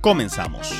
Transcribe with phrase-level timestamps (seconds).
[0.00, 0.72] Comenzamos.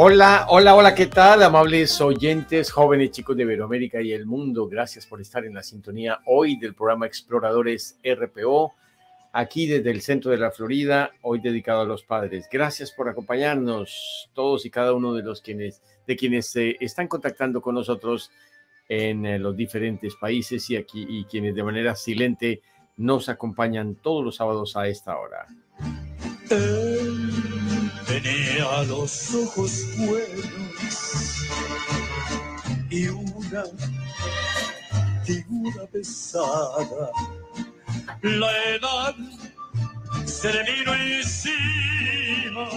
[0.00, 1.42] Hola, hola, hola, ¿qué tal?
[1.42, 6.20] Amables oyentes, jóvenes, chicos de Iberoamérica y el mundo, gracias por estar en la sintonía
[6.24, 8.74] hoy del programa Exploradores RPO,
[9.32, 12.48] aquí desde el centro de la Florida, hoy dedicado a los padres.
[12.50, 17.60] Gracias por acompañarnos, todos y cada uno de los quienes, de quienes se están contactando
[17.60, 18.30] con nosotros
[18.88, 22.62] en eh, los diferentes países y aquí y quienes de manera silente
[22.96, 25.46] nos acompañan todos los sábados a esta hora.
[26.50, 27.30] Él
[28.06, 31.46] tenía los ojos buenos
[32.88, 33.64] y una
[35.24, 37.10] figura pesada.
[38.22, 39.14] La edad
[40.24, 42.68] se le vino encima.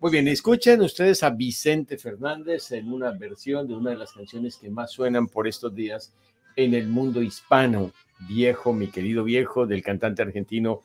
[0.00, 4.56] Muy bien, escuchen ustedes a Vicente Fernández en una versión de una de las canciones
[4.56, 6.14] que más suenan por estos días
[6.56, 7.92] en el mundo hispano.
[8.20, 10.82] Viejo, mi querido viejo, del cantante argentino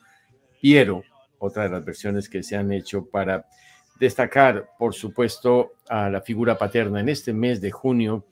[0.60, 1.02] Piero,
[1.38, 3.46] otra de las versiones que se han hecho para
[3.98, 8.26] destacar, por supuesto, a la figura paterna en este mes de junio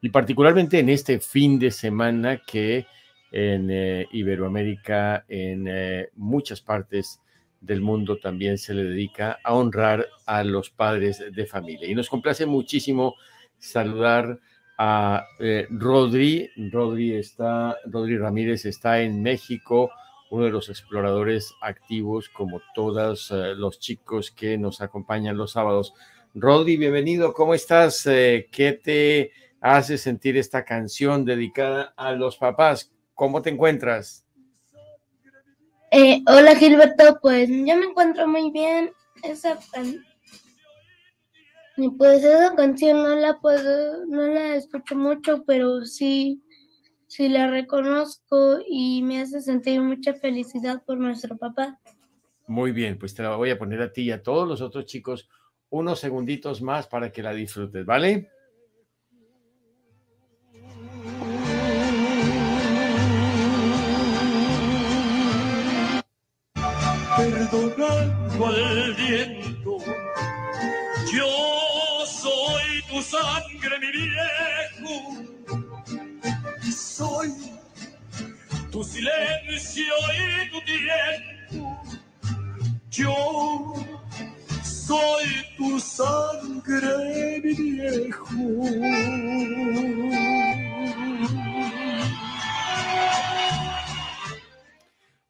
[0.00, 2.86] y particularmente en este fin de semana que
[3.32, 7.20] en eh, Iberoamérica, en eh, muchas partes
[7.60, 11.88] del mundo también se le dedica a honrar a los padres de familia.
[11.88, 13.14] Y nos complace muchísimo
[13.58, 14.38] saludar
[14.78, 16.50] a eh, Rodri.
[16.70, 19.90] Rodri está, Rodri Ramírez está en México,
[20.30, 25.94] uno de los exploradores activos, como todos eh, los chicos que nos acompañan los sábados.
[26.34, 28.06] Rodri, bienvenido, ¿cómo estás?
[28.06, 32.92] Eh, ¿Qué te hace sentir esta canción dedicada a los papás?
[33.14, 34.24] ¿Cómo te encuentras?
[35.90, 38.92] Eh, hola Gilberto, pues yo me encuentro muy bien.
[39.22, 39.58] Esa
[41.78, 46.42] y pues esa canción no la puedo, no la escucho mucho, pero sí,
[47.06, 51.78] sí la reconozco y me hace sentir mucha felicidad por nuestro papá.
[52.46, 54.86] Muy bien, pues te la voy a poner a ti y a todos los otros
[54.86, 55.28] chicos
[55.68, 58.30] unos segunditos más para que la disfrutes, ¿vale?
[67.16, 69.78] Perdonando al viento,
[71.12, 75.35] yo soy tu sangre, mi viejo.
[76.76, 77.32] Soy
[78.70, 81.82] tu silencio y tu tiempo.
[82.90, 83.74] Yo
[84.62, 85.24] soy
[85.56, 88.34] tu sangre, mi viejo.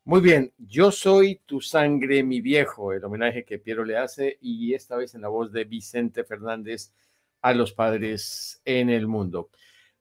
[0.04, 4.74] Muy bien, yo soy tu sangre, mi viejo, el homenaje que Piero le hace y
[4.74, 6.92] esta vez en la voz de Vicente Fernández
[7.40, 9.50] a los padres en el mundo.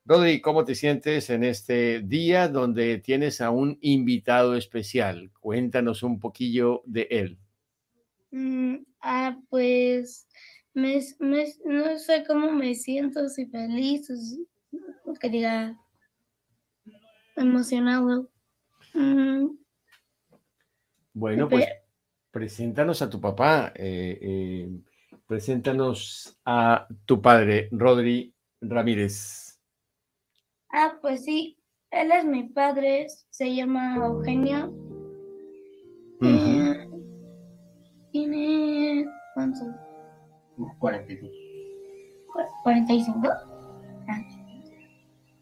[0.06, 5.32] Rodri, ¿cómo te sientes en este día donde tienes a un invitado especial?
[5.40, 7.38] Cuéntanos un poquillo de él.
[8.32, 10.28] Mm, ah, pues
[10.74, 14.08] me, me- no sé cómo me siento, si feliz,
[15.06, 15.76] o que diga
[17.36, 18.30] emocionado.
[18.94, 19.48] Mm,
[21.14, 21.66] Bueno, pues
[22.32, 24.70] preséntanos a tu papá, eh, eh,
[25.28, 29.45] preséntanos a tu padre, Rodri Ramírez.
[30.78, 31.58] Ah, pues sí,
[31.90, 34.74] él es mi padre, se llama Eugenio.
[36.20, 36.28] Ujú.
[36.28, 36.90] Eh,
[38.12, 39.62] tiene, ¿cuánto?
[40.80, 41.34] 45.
[42.34, 43.34] Cu- ¿45?
[44.10, 44.22] Ah.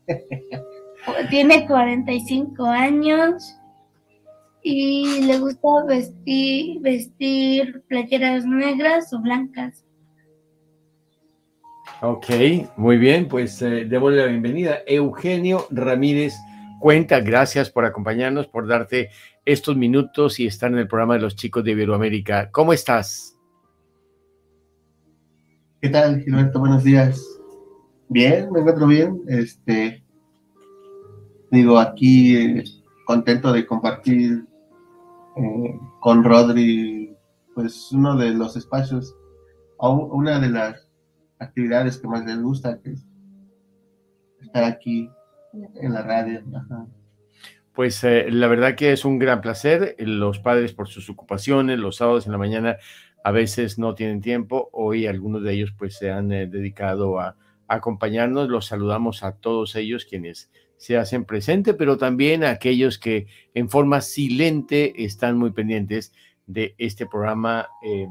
[1.31, 3.57] Tiene 45 años
[4.61, 9.83] y le gusta vestir, vestir playeras negras o blancas.
[12.05, 12.25] Ok,
[12.75, 14.79] muy bien, pues eh, démosle la bienvenida.
[14.85, 16.33] Eugenio Ramírez
[16.81, 19.09] Cuenta, gracias por acompañarnos, por darte
[19.45, 22.51] estos minutos y estar en el programa de los chicos de Iberoamérica.
[22.51, 23.37] ¿Cómo estás?
[25.81, 26.59] ¿Qué tal, Gilberto?
[26.59, 27.25] Buenos días.
[28.09, 29.21] Bien, me encuentro bien.
[29.29, 30.03] Este,
[31.51, 32.65] digo, aquí eh,
[33.05, 34.45] contento de compartir
[35.37, 37.15] eh, con Rodri,
[37.55, 39.15] pues uno de los espacios,
[39.79, 40.92] una de las
[41.43, 43.05] actividades que más les gusta, que es
[44.41, 45.09] estar aquí
[45.53, 46.41] en la radio.
[47.73, 49.95] Pues eh, la verdad que es un gran placer.
[49.99, 52.77] Los padres por sus ocupaciones, los sábados en la mañana
[53.23, 54.69] a veces no tienen tiempo.
[54.73, 57.29] Hoy algunos de ellos pues se han eh, dedicado a,
[57.67, 58.49] a acompañarnos.
[58.49, 63.69] Los saludamos a todos ellos quienes se hacen presente, pero también a aquellos que en
[63.69, 66.13] forma silente están muy pendientes
[66.45, 68.07] de este programa eh,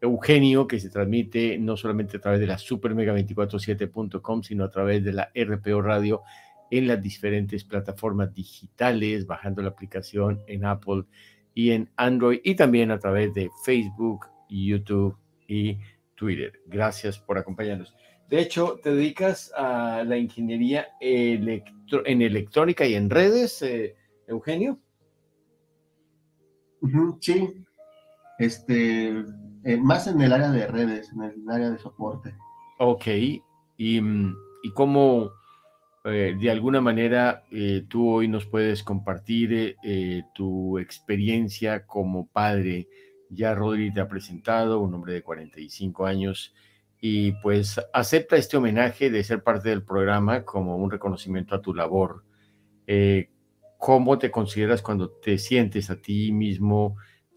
[0.00, 5.12] Eugenio, que se transmite no solamente a través de la supermega247.com, sino a través de
[5.12, 6.22] la RPO Radio
[6.70, 11.04] en las diferentes plataformas digitales, bajando la aplicación en Apple
[11.54, 15.16] y en Android, y también a través de Facebook, YouTube
[15.48, 15.78] y
[16.14, 16.60] Twitter.
[16.66, 17.94] Gracias por acompañarnos.
[18.28, 21.62] De hecho, te dedicas a la ingeniería en
[22.22, 23.94] electrónica y en redes, eh,
[24.26, 24.80] Eugenio.
[27.20, 27.65] Sí,
[28.38, 29.24] este,
[29.64, 32.34] eh, más en el área de redes, en el área de soporte.
[32.78, 33.06] Ok,
[33.76, 35.30] y, mm, y cómo
[36.04, 37.42] eh, de alguna manera
[37.88, 39.76] tú hoy nos puedes compartir
[40.34, 42.88] tu experiencia como padre.
[43.28, 46.54] Ya Rodri te ha presentado, un hombre de 45 años
[47.00, 51.74] y pues acepta este homenaje de ser parte del programa como un reconocimiento a tu
[51.74, 52.24] labor.
[52.86, 53.30] Eh,
[53.78, 56.96] ¿Cómo te consideras cuando te sientes a ti mismo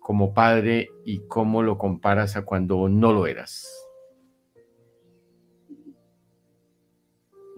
[0.09, 3.69] como padre y cómo lo comparas a cuando no lo eras?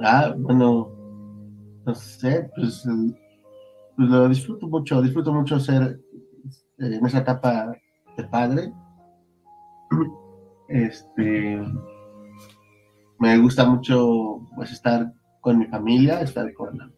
[0.01, 0.91] Ah, bueno,
[1.85, 2.85] no sé, pues,
[3.95, 6.01] pues lo disfruto mucho, disfruto mucho ser
[6.77, 7.73] eh, en esa etapa
[8.17, 8.73] de padre.
[10.67, 11.57] Este,
[13.17, 16.93] me gusta mucho pues estar con mi familia, estar con,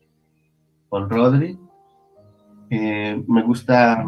[0.90, 1.60] con Rodri.
[2.72, 4.04] Eh, me gusta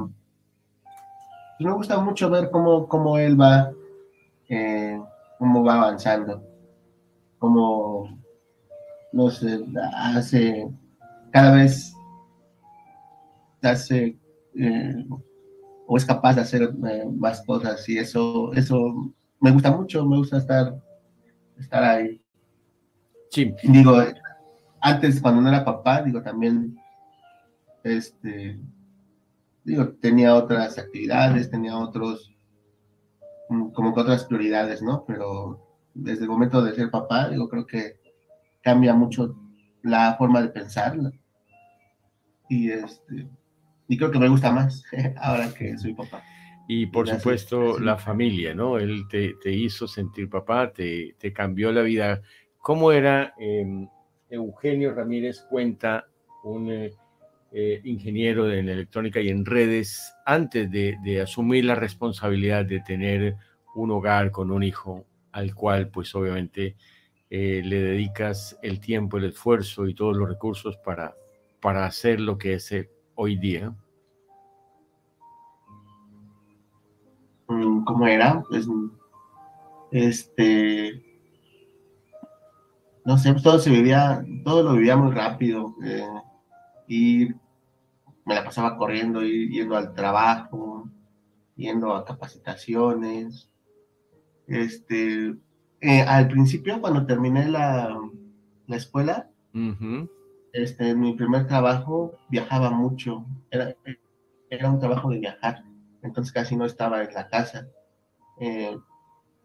[1.60, 3.72] me gusta mucho ver cómo, cómo él va
[4.50, 5.02] eh,
[5.40, 6.44] cómo va avanzando
[7.40, 8.20] cómo
[9.12, 10.68] no sé hace
[11.32, 11.94] cada vez
[13.62, 14.18] hace
[14.56, 15.06] eh,
[15.88, 16.74] o es capaz de hacer
[17.14, 20.76] más cosas y eso eso me gusta mucho me gusta estar
[21.60, 22.22] estar ahí.
[23.32, 23.54] Sí.
[23.64, 24.02] Digo,
[24.82, 26.78] antes cuando no era papá, digo, también,
[27.84, 28.60] este,
[29.66, 32.34] digo, tenía otras actividades, tenía otros,
[33.50, 35.04] mm, como que otras prioridades, ¿no?
[35.06, 35.60] Pero
[35.94, 38.00] desde el momento de ser papá, digo, creo que
[38.62, 39.36] cambia mucho
[39.82, 40.96] la forma de pensar.
[42.48, 43.28] Y este,
[43.88, 44.84] y creo que me gusta más
[45.18, 46.24] ahora que soy papá.
[46.68, 48.78] Y por supuesto la familia, ¿no?
[48.78, 52.22] Él te, hizo sentir papá, te, te, cambió la vida.
[52.60, 53.88] ¿Cómo era em,
[54.30, 56.08] Eugenio Ramírez Cuenta,
[56.44, 56.92] un eh,
[57.58, 63.38] eh, ingeniero en electrónica y en redes, antes de, asumir la responsabilidad de tener
[63.76, 66.76] un hogar con un hijo al cual pues obviamente
[67.30, 71.16] eh, le dedicas el tiempo, el esfuerzo y todos los recursos para,
[71.62, 72.76] para hacer lo que es
[73.16, 73.74] hoy día?
[77.48, 78.68] Mm, cómo era, pues,
[79.92, 81.02] este,
[83.06, 86.04] no sé, todo se vivía, todo lo vivía muy rápido, eh,
[86.90, 87.45] y
[88.26, 90.90] me la pasaba corriendo, yendo al trabajo,
[91.56, 93.50] yendo a capacitaciones,
[94.48, 95.36] este,
[95.82, 97.98] eh, al principio cuando terminé la,
[98.68, 99.30] la escuela,
[100.52, 103.74] este, mi primer trabajo viajaba mucho, era,
[104.50, 105.64] era un trabajo de viajar
[106.06, 107.68] entonces casi no estaba en la casa.
[108.40, 108.78] Eh,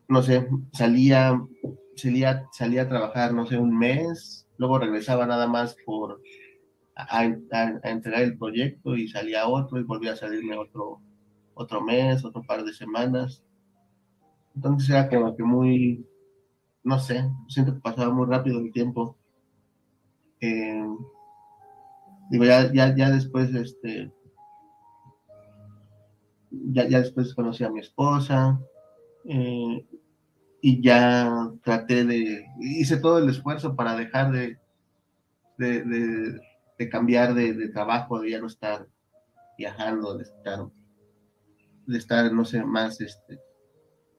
[0.08, 1.40] no sé, salía,
[1.96, 6.20] salía, salía a trabajar, no sé, un mes, luego regresaba nada más por
[7.08, 7.24] a,
[7.84, 11.00] entregar el proyecto y salía otro y volvía a salirme otro,
[11.54, 13.42] otro mes, otro par de semanas.
[14.54, 16.06] Entonces era como que muy,
[16.82, 19.16] no sé, siento que pasaba muy rápido el tiempo.
[20.40, 20.86] Eh,
[22.30, 24.12] digo, ya, ya, ya después, este,
[26.50, 28.60] ya, ya después conocí a mi esposa
[29.24, 29.86] eh,
[30.62, 34.58] y ya traté de, hice todo el esfuerzo para dejar de,
[35.58, 36.40] de, de,
[36.88, 38.88] cambiar de, trabajo, de ya no estar
[39.58, 40.66] viajando, de estar,
[41.86, 43.38] de estar, no sé, más, este,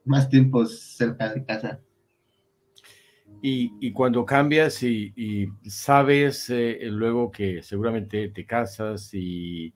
[0.04, 1.80] más tiempo cerca de casa.
[3.40, 9.74] Y, y, cuando cambias y, y sabes eh, luego que seguramente te casas y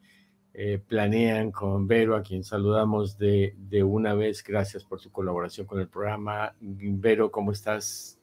[0.59, 4.43] eh, planean con Vero, a quien saludamos de, de, una vez.
[4.43, 6.55] Gracias por su colaboración con el programa.
[6.61, 8.19] Vero, ¿cómo estás?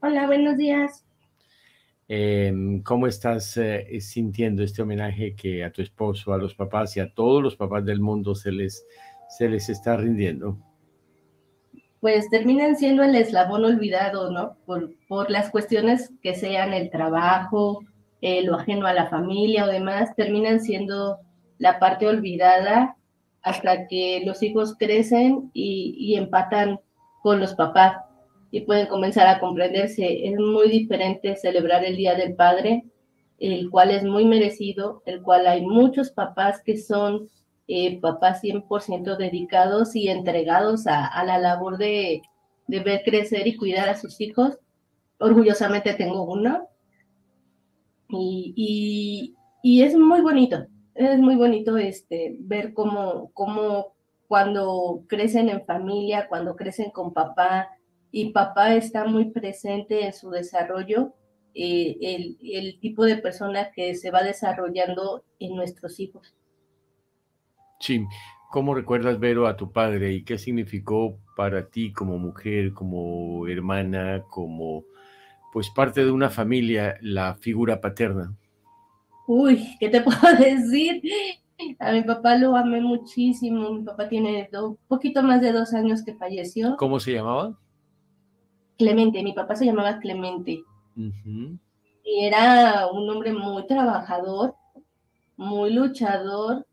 [0.00, 1.06] Hola, buenos días.
[2.08, 7.00] Em, ¿Cómo estás eh, sintiendo este homenaje que a tu esposo, a los papás y
[7.00, 8.84] a todos los papás del mundo se les,
[9.28, 10.58] se les está rindiendo?
[12.00, 14.56] Pues terminan siendo el eslabón olvidado, ¿no?
[14.66, 17.84] Por, por las cuestiones que sean el trabajo,
[18.20, 21.20] eh, lo ajeno a la familia o demás, terminan siendo
[21.58, 22.96] la parte olvidada
[23.42, 26.80] hasta que los hijos crecen y, y empatan
[27.22, 27.96] con los papás
[28.52, 30.28] y pueden comenzar a comprenderse.
[30.28, 32.84] Es muy diferente celebrar el Día del Padre,
[33.38, 37.28] el cual es muy merecido, el cual hay muchos papás que son
[37.66, 42.20] eh, papás 100% dedicados y entregados a, la labor de,
[42.66, 44.58] de, ver crecer y cuidar a sus hijos.
[45.18, 46.68] Orgullosamente tengo uno.
[48.10, 53.94] Y, y, y es muy bonito, es muy bonito este, ver cómo, cómo
[54.28, 57.70] cuando crecen en familia, cuando crecen con papá,
[58.12, 61.14] y papá está muy presente en su desarrollo,
[61.54, 66.34] eh, el, el, tipo de persona que se va desarrollando en nuestros hijos.
[67.80, 68.06] Sí,
[68.50, 74.24] ¿cómo recuerdas, Vero, a tu padre y qué significó para ti como mujer, como hermana,
[74.30, 74.84] como
[75.52, 78.36] pues parte de una familia, la figura paterna?
[79.26, 81.02] Uy, ¿qué te puedo decir?
[81.78, 83.70] A mi papá lo amé muchísimo.
[83.72, 86.76] Mi papá tiene un poquito más de dos años que falleció.
[86.76, 87.58] ¿Cómo se llamaba?
[88.82, 90.62] Clemente, mi papá se llamaba Clemente.
[90.96, 91.58] Uh -huh.
[92.04, 94.54] Y era un hombre muy trabajador,
[95.36, 96.66] muy luchador,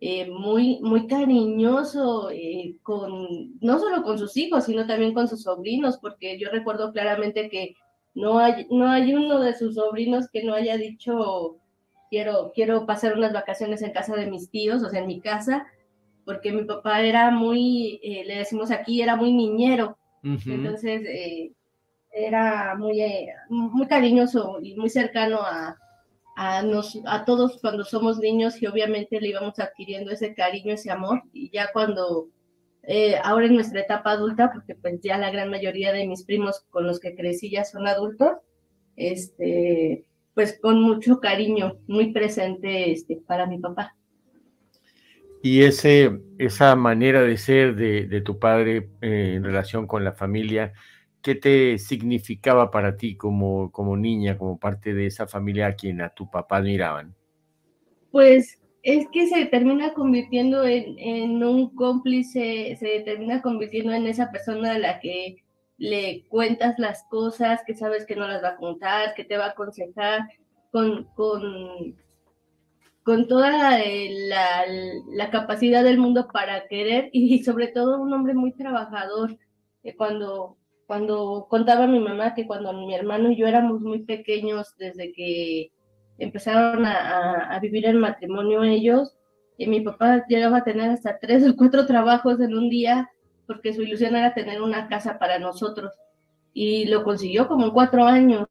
[0.00, 5.42] eh, muy, muy cariñoso, eh, con, no solo con sus hijos, sino también con sus
[5.42, 7.74] sobrinos, porque yo recuerdo claramente que
[8.14, 11.56] no hay, no hay uno de sus sobrinos que no haya dicho,
[12.10, 15.66] quiero, quiero pasar unas vacaciones en casa de mis tíos, o sea, en mi casa,
[16.24, 19.96] porque mi papá era muy, eh, le decimos aquí, era muy niñero.
[20.22, 21.52] Entonces, eh,
[22.10, 25.76] era muy, eh, muy cariñoso y muy cercano a,
[26.36, 30.90] a, nos, a todos cuando somos niños y obviamente le íbamos adquiriendo ese cariño, ese
[30.90, 31.22] amor.
[31.32, 32.28] Y ya cuando,
[32.82, 36.64] eh, ahora en nuestra etapa adulta, porque pues ya la gran mayoría de mis primos
[36.70, 38.32] con los que crecí ya son adultos,
[38.96, 43.95] este, pues con mucho cariño, muy presente este, para mi papá.
[45.48, 50.72] Y ese, esa manera de ser de, tu padre eh, en relación con la familia,
[51.22, 56.00] ¿qué te significaba para ti como, como niña, como parte de esa familia a quien
[56.00, 57.14] a tu papá miraban?
[58.10, 64.32] Pues es que se termina convirtiendo en, en, un cómplice, se termina convirtiendo en esa
[64.32, 65.44] persona a la que
[65.78, 69.44] le cuentas las cosas, que sabes que no las va a contar, que te va
[69.44, 70.22] a aconsejar,
[70.72, 71.94] con, con,
[73.06, 74.64] con toda la,
[75.14, 79.38] la, capacidad del mundo para querer y sobre todo un hombre muy trabajador.
[79.96, 80.58] Cuando
[80.88, 85.70] cuando contaba mi mamá que cuando mi hermano y yo éramos muy pequeños, desde que
[86.18, 89.16] empezaron a, vivir el matrimonio ellos,
[89.56, 93.08] mi papá llegaba a tener hasta tres o cuatro trabajos en un día,
[93.46, 95.92] porque su ilusión era tener una casa para nosotros.
[96.52, 98.46] Y lo consiguió como en cuatro años.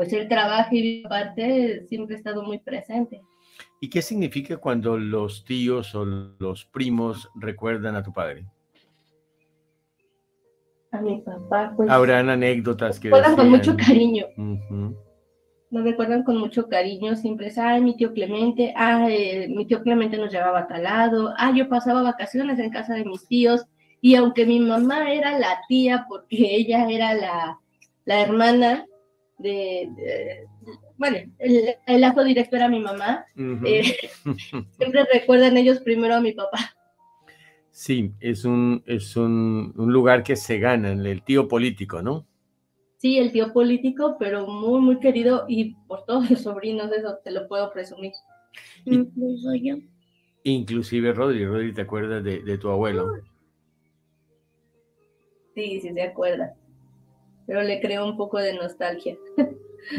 [0.00, 3.20] Pues él trabaja y aparte siempre ha estado muy presente.
[3.82, 8.46] ¿Y qué significa cuando los tíos o los primos recuerdan a tu padre?
[10.90, 11.90] A mi papá, pues.
[11.90, 13.08] Habrán anécdotas que.
[13.08, 14.24] Recuerdan con mucho cariño.
[14.38, 14.96] Uh -huh.
[15.70, 20.16] Lo recuerdan con mucho cariño, siempre es, ay, mi tío Clemente, ay, mi tío Clemente
[20.16, 23.66] nos llevaba a tal lado, ay, yo pasaba vacaciones en casa de mis tíos,
[24.00, 27.60] y aunque mi mamá era la tía, porque ella era la,
[28.06, 28.86] la hermana,
[29.40, 30.48] de, de,
[30.96, 33.66] bueno, el, el, lazo directo era mi mamá, uh -huh.
[33.66, 33.96] eh,
[34.76, 36.58] siempre recuerdan ellos primero a mi papá.
[37.70, 42.26] Sí, es un, es un, un, lugar que se gana, el tío político, ¿no?
[42.98, 47.30] Sí, el tío político, pero muy, muy querido y por todos los sobrinos, eso te
[47.30, 48.12] lo puedo presumir.
[48.84, 49.76] Incluso yo.
[50.42, 53.12] Inclusive Rodri, Rodri, ¿te acuerdas de, de tu abuelo?
[55.54, 56.54] Sí, sí se acuerda
[57.50, 59.18] pero le creo un poco de nostalgia.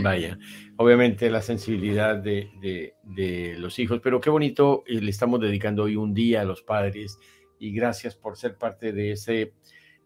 [0.01, 0.39] Vaya,
[0.77, 5.84] obviamente la sensibilidad de, de, de, los hijos, pero qué bonito, eh, le estamos dedicando
[5.84, 7.20] hoy un día a los padres
[7.60, 9.51] y gracias por ser parte de ese,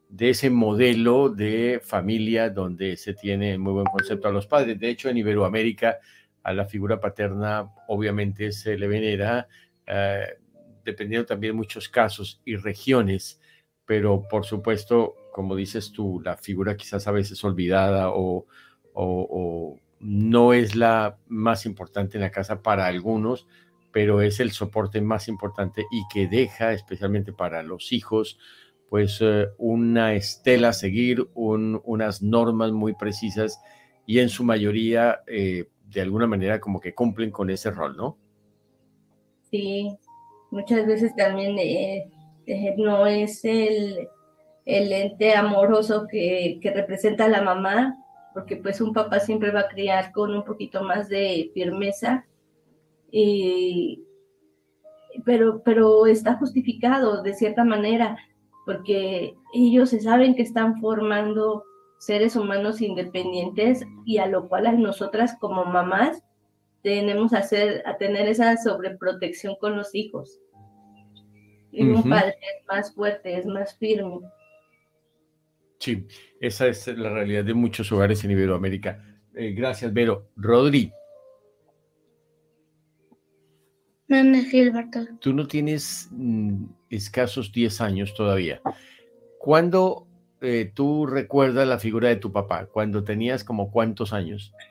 [0.10, 4.80] de ese modelo de familia donde se tiene muy buen concepto a los padres.
[4.80, 6.00] De hecho, en Iberoamérica
[6.42, 9.48] a la figura paterna obviamente se le venera,
[9.86, 10.30] eh,
[10.84, 13.40] dependiendo también muchos casos y regiones,
[13.86, 18.46] pero por supuesto como dices tú, la figura quizás a veces olvidada o,
[18.94, 23.46] o, no es la más importante en la casa para algunos,
[23.92, 28.39] pero es el soporte más importante y que deja especialmente para los hijos
[28.89, 33.60] pues eh, una estela a seguir, unas normas muy precisas
[34.06, 38.18] y en su mayoría eh, de alguna manera como que cumplen con ese rol, ¿no?
[39.51, 39.98] Sí,
[40.50, 42.10] muchas veces también eh,
[42.77, 44.08] no es el,
[44.65, 47.98] el ente amoroso que, que, representa a la mamá,
[48.34, 52.25] porque pues un papá siempre va a criar con un poquito más de firmeza,
[53.12, 54.03] y,
[55.24, 58.17] pero, pero está justificado de cierta manera,
[58.65, 61.63] porque ellos se saben que están formando
[62.00, 66.22] seres humanos independientes y a lo cual a nosotras como mamás
[66.81, 70.39] tenemos a, hacer, a tener esa sobreprotección con los hijos.
[71.72, 74.19] Y un padre es más fuerte, es más firme.
[75.79, 76.08] Sí,
[76.39, 79.03] esa es la realidad de muchos hogares en Iberoamérica.
[79.36, 80.29] Eh, gracias, Vero.
[80.36, 80.91] Rodri.
[84.08, 85.00] Gilberto.
[85.20, 88.62] Tú no tienes mm, escasos 10 años todavía.
[89.39, 90.08] ¿Cuándo
[90.41, 92.67] eh, tú recuerdas la figura de tu papá?
[92.67, 94.53] ¿Cuando tenías como cuántos años?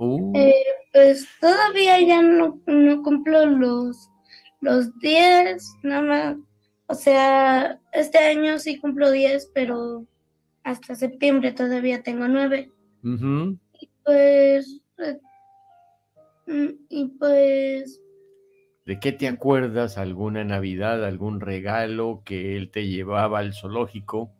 [0.00, 0.32] Uh.
[0.36, 0.54] Eh,
[0.92, 4.08] pues todavía ya no, no cumplo los,
[4.60, 6.36] los 10, nada más.
[6.88, 10.06] O sea, este año sí cumplo 10, pero
[10.64, 12.72] hasta septiembre todavía tengo 9.
[13.80, 14.80] Y pues.
[14.98, 15.20] Eh,
[16.46, 18.00] mm, y pues.
[18.86, 19.98] ¿De qué te acuerdas?
[19.98, 24.30] ¿Alguna Navidad, algún regalo que él te llevaba al zoológico?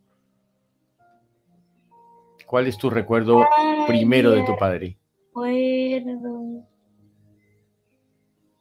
[2.46, 3.44] ¿Cuál es tu recuerdo
[3.86, 4.96] primero de tu padre?
[5.26, 6.66] Recuerdo.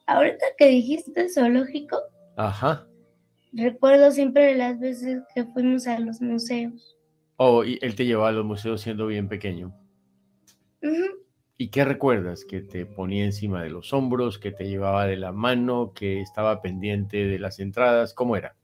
[0.08, 1.98] Ahorita que dijiste zoológico.
[2.36, 2.86] Ajá.
[3.58, 6.96] Recuerdo siempre las veces que fuimos a los museos.
[7.38, 9.74] Oh, y él te llevaba a los museos siendo bien pequeño.
[11.58, 12.46] ¿Y qué recuerdas?
[12.46, 16.62] ¿Que te ponía encima de los hombros, que te llevaba de la mano, que estaba
[16.62, 18.14] pendiente de las entradas?
[18.14, 18.56] ¿Cómo era?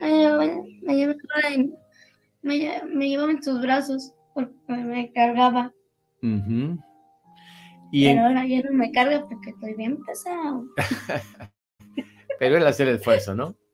[0.00, 0.96] me,
[2.42, 5.74] me, me llevaba en sus brazos porque me cargaba.
[7.92, 10.64] y Pero ahora ya no me carga porque estoy bien pesado.
[12.38, 13.56] Pero él hace el esfuerzo, ¿no?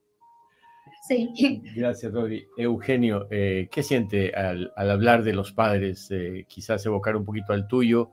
[1.09, 1.61] Sí.
[1.75, 2.46] Gracias, Rodri.
[2.57, 6.09] Eugenio, eh, ¿qué siente al, hablar de los padres?
[6.12, 8.12] Eh, quizás evocar un poquito al tuyo.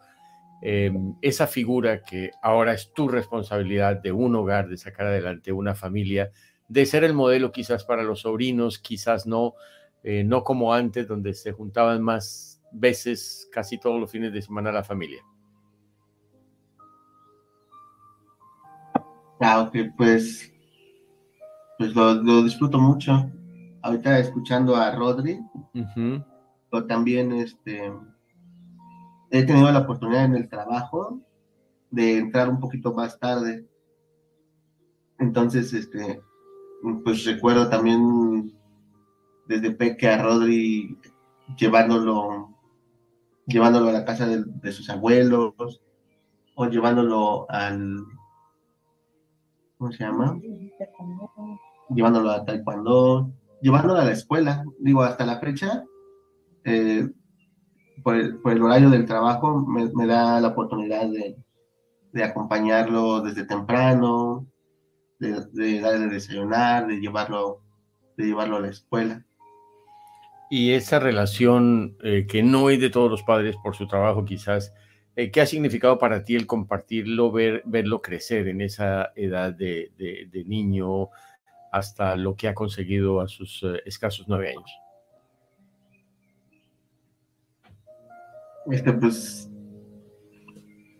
[0.62, 5.76] Em, esa figura que ahora es tu responsabilidad de un hogar, de sacar adelante una
[5.76, 6.32] familia,
[6.68, 9.54] de ser el modelo quizás para los sobrinos, quizás no,
[10.04, 14.72] eh, no como antes, donde se juntaban más veces, casi todos los fines de semana,
[14.72, 15.22] la familia.
[19.42, 20.52] Ah, pues,
[21.78, 23.32] pues lo, disfruto mucho.
[23.82, 25.40] Ahorita escuchando a Rodri,
[26.70, 27.94] pero también este,
[29.32, 31.22] he tenido la oportunidad en el trabajo
[31.90, 33.66] de entrar un poquito más tarde.
[35.20, 36.22] Entonces, este,
[37.06, 38.54] pues recuerdo también
[39.48, 40.98] desde Peque a Rodri
[41.58, 42.54] llevándolo,
[43.48, 45.82] llevándolo a la casa de, sus abuelos
[46.56, 48.06] o llevándolo al,
[49.80, 50.40] ¿cómo se llama?
[51.90, 55.84] Llevándolo a taekwondo, llevándolo a la escuela, digo, hasta la fecha,
[56.66, 57.10] eh,
[58.04, 64.46] por, el, horario del trabajo, me, da la oportunidad de, acompañarlo desde temprano,
[65.18, 67.62] de, de darle desayunar, de llevarlo,
[68.18, 69.26] de llevarlo a la escuela.
[70.50, 74.74] Y esa relación eh, que no es de todos los padres por su trabajo quizás,
[75.20, 79.92] eh, ¿qué ha significado para ti el compartirlo, ver, verlo crecer en esa edad de,
[80.46, 81.10] niño
[81.72, 84.72] hasta lo que ha conseguido a sus eh, escasos nueve años?
[88.72, 89.50] Este, pues,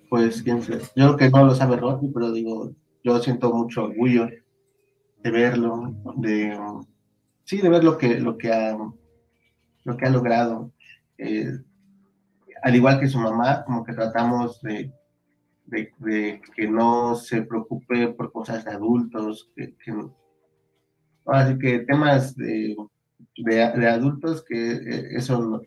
[0.10, 0.80] pues, quién sé.
[0.96, 4.28] Yo creo que no lo sabe Rodney, pero digo, yo siento mucho orgullo
[5.24, 6.58] de verlo, de,
[7.46, 8.78] sí, de ver lo que, lo que ha
[9.90, 10.72] lo que ha logrado.
[11.18, 11.58] Eh,
[12.62, 14.92] al igual que su mamá, como que tratamos de,
[15.66, 19.76] de, que no se preocupe por cosas de adultos, que,
[21.26, 22.76] así que temas de,
[23.38, 25.62] de, adultos, que eh, eso,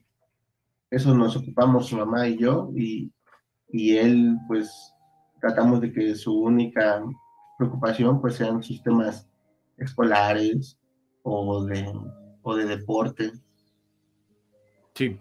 [0.91, 3.13] eso nos ocupamos su mamá y yo, y,
[3.69, 4.93] y él pues
[5.41, 7.03] tratamos de que su única
[7.59, 9.29] preocupación pues sean sus temas
[9.77, 10.79] escolares
[11.23, 11.93] o de,
[12.43, 13.33] o de deporte.
[14.95, 15.19] Sí,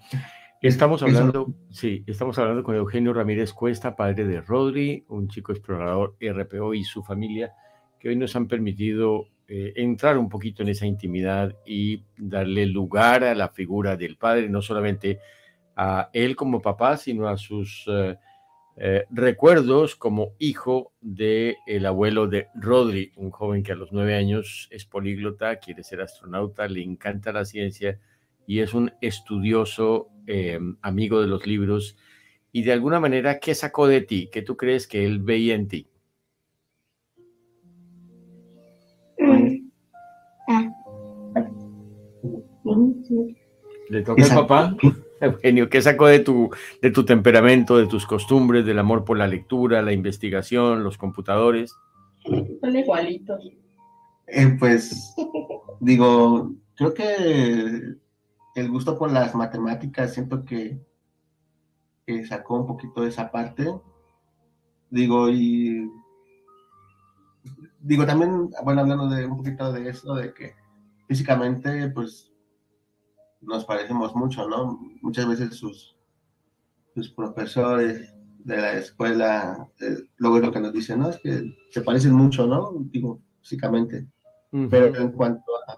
[0.62, 6.16] estamos hablando, sí, estamos hablando con Eugenio Ramírez Cuesta, padre de Rodri, un chico explorador
[6.22, 7.54] RPO y su familia,
[8.00, 13.24] que hoy nos han permitido eh, entrar un poquito en esa intimidad y darle lugar
[13.24, 15.20] a la figura del padre, no solamente
[15.76, 18.18] a él como papá, sino a sus eh,
[18.78, 24.16] eh, recuerdos como hijo del el abuelo de Rodri, un joven que a los nueve
[24.16, 28.00] años es políglota, quiere ser astronauta, le encanta la ciencia
[28.48, 31.98] y es un estudioso eh, amigo de los libros.
[32.52, 34.30] Y de alguna manera, ¿qué sacó de ti?
[34.32, 35.88] ¿Qué tú crees que él veía en ti?
[39.20, 39.62] Mm.
[43.90, 44.76] ¿Le toca al papá?
[45.22, 46.50] Eugenio, ¿qué sacó de tu,
[46.82, 51.76] de tu temperamento, de tus costumbres, del amor por la lectura, la investigación, los computadores?
[52.24, 53.52] Son igualitos.
[54.28, 55.14] Eh, pues,
[55.80, 57.96] digo, creo que
[58.56, 60.80] el gusto por las matemáticas, siento que,
[62.06, 63.74] que sacó un poquito de esa parte.
[64.90, 65.90] Digo, y
[67.80, 70.56] digo también, bueno, hablando de un poquito de eso, de que
[71.08, 72.32] físicamente, pues,
[73.42, 74.80] nos parecemos mucho, ¿no?
[75.02, 75.96] Muchas veces sus,
[76.94, 81.10] sus profesores de la escuela, eh, luego es lo que nos dicen, ¿no?
[81.10, 82.72] Es que se parecen mucho, ¿no?
[82.92, 84.08] Digo, físicamente.
[84.70, 85.78] Pero en cuanto a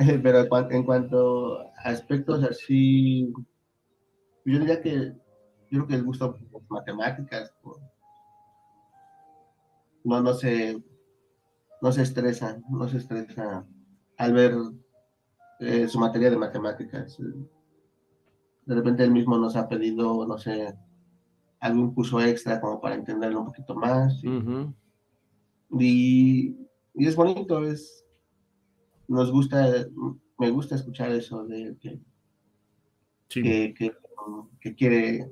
[0.22, 3.32] pero en cuanto a aspectos así,
[4.44, 5.12] yo diría que
[5.70, 7.52] yo creo que el gusto por matemáticas,
[10.02, 10.82] no, no se,
[11.82, 13.66] no se estresa, no se estresa
[14.16, 14.54] al ver
[15.60, 17.18] eh, su materia de matemáticas.
[18.66, 20.74] De repente él mismo nos ha pedido, no sé,
[21.60, 24.20] algún curso extra como para entenderlo un poquito más.
[25.78, 26.56] y,
[26.94, 28.04] y es bonito, es,
[29.10, 29.86] nos gusta,
[30.38, 32.00] me gusta escuchar eso de que,
[33.28, 35.28] que, quiere,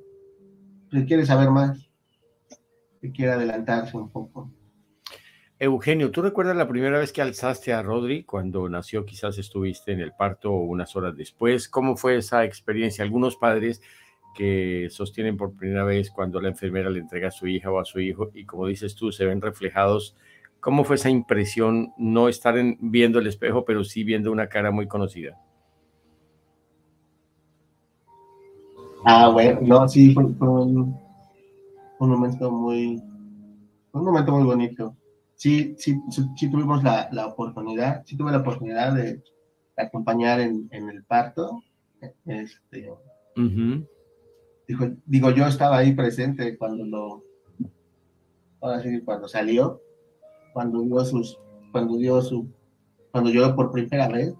[0.90, 1.88] que quiere saber más,
[3.00, 4.50] que quiere adelantarse un poco.
[5.60, 9.04] Eugenio, ¿tú recuerdas la primera vez que alzaste a Rodri cuando nació?
[9.04, 11.68] Quizás estuviste en el parto o unas horas después.
[11.68, 13.04] ¿Cómo fue esa experiencia?
[13.04, 13.80] Algunos padres
[14.34, 17.84] que sostienen por primera vez cuando la enfermera le entrega a su hija o a
[17.84, 20.16] su hijo y como dices tú, se ven reflejados
[20.60, 24.88] ¿Cómo fue esa impresión, no estar viendo el espejo, pero sí viendo una cara muy
[24.88, 25.40] conocida?
[29.04, 30.98] Ah, bueno, no, sí, fue, un,
[32.00, 33.00] momento muy,
[33.92, 34.96] un momento muy bonito.
[35.36, 36.00] Sí, sí,
[36.36, 39.22] sí tuvimos la, oportunidad, sí tuve la oportunidad de,
[39.76, 41.62] acompañar en, el parto.
[42.26, 42.90] Este,
[45.06, 47.24] digo, yo estaba ahí presente cuando lo,
[48.60, 49.80] ahora sí, cuando salió
[50.58, 51.38] cuando dio sus,
[51.70, 52.48] cuando dio su,
[53.12, 54.34] cuando lloró por primera vez,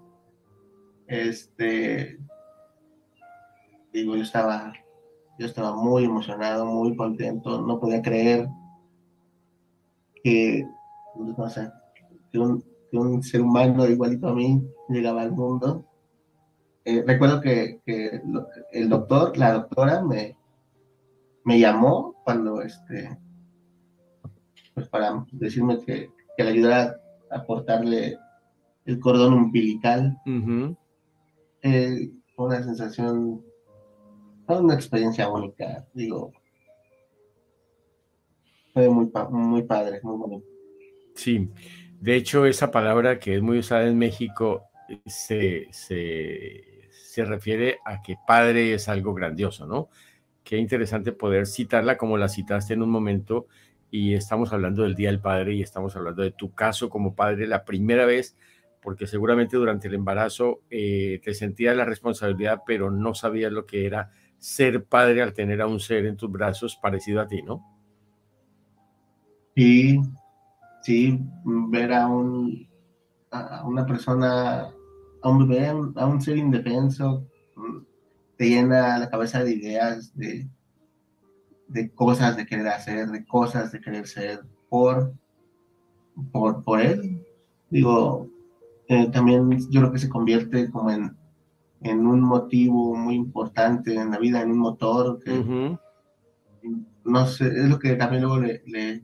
[1.07, 2.19] este,
[3.93, 4.73] digo, yo estaba,
[5.39, 8.49] yo estaba muy emocionado, muy contento, no podía creer
[10.21, 10.67] que,
[11.15, 11.71] no sé,
[12.33, 15.85] que un, que un ser humano igualito a mí llegaba al mundo.
[16.83, 18.21] Eh, recuerdo que, que,
[18.73, 20.35] el doctor, la doctora me,
[21.45, 23.17] me llamó cuando este,
[24.79, 26.95] pues para decirme que, que le ayudara
[27.29, 28.17] a cortarle
[28.85, 30.17] el cordón umbilical.
[31.61, 33.43] Eh, fue una sensación,
[34.45, 36.31] fue una experiencia única, digo.
[38.73, 40.45] Fue muy, muy padre, muy bonito.
[41.13, 41.49] Sí,
[41.99, 44.63] de hecho esa palabra que es muy usada en México
[45.05, 49.89] se, se, se refiere a que padre es algo grandioso, ¿no?
[50.41, 53.47] Qué interesante poder citarla como la citaste en un momento
[53.91, 57.47] y estamos hablando del Día del Padre y estamos hablando de tu caso como padre
[57.47, 58.35] la primera vez,
[58.81, 63.85] porque seguramente durante el embarazo eh, te sentías la responsabilidad, pero no sabías lo que
[63.85, 67.65] era ser padre al tener a un ser en tus brazos parecido a ti, ¿no?
[69.55, 69.99] Sí,
[70.81, 72.69] sí, ver a, un,
[73.31, 74.69] a una persona,
[75.21, 77.77] a un a un ser indefenso, mm,
[78.37, 80.47] te llena la cabeza de ideas, de,
[81.69, 85.13] de cosas de querer hacer, de cosas de querer ser por,
[86.31, 87.25] por, por él.
[87.69, 88.27] Digo,
[88.87, 91.15] eh, también yo creo que se convierte como en,
[91.81, 95.77] en un motivo muy importante en la vida, en un motor que,
[97.05, 99.03] no sé, es lo que también luego le, le,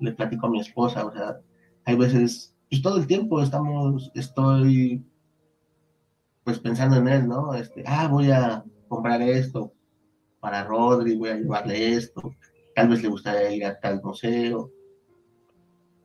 [0.00, 1.38] le, platico a mi esposa, o sea,
[1.84, 5.04] hay veces, pues todo el tiempo estamos, estoy
[6.44, 7.54] pues pensando en él, ¿no?
[7.54, 9.72] Este, ah, voy a comprar esto,
[10.46, 12.32] para Rodri, voy a llevarle esto,
[12.76, 14.70] tal vez le gustaría ir a tal museo.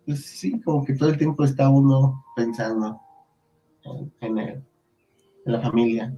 [0.04, 3.00] Pues sí, como que todo el tiempo está uno pensando
[4.20, 4.66] en,
[5.46, 6.12] la familia,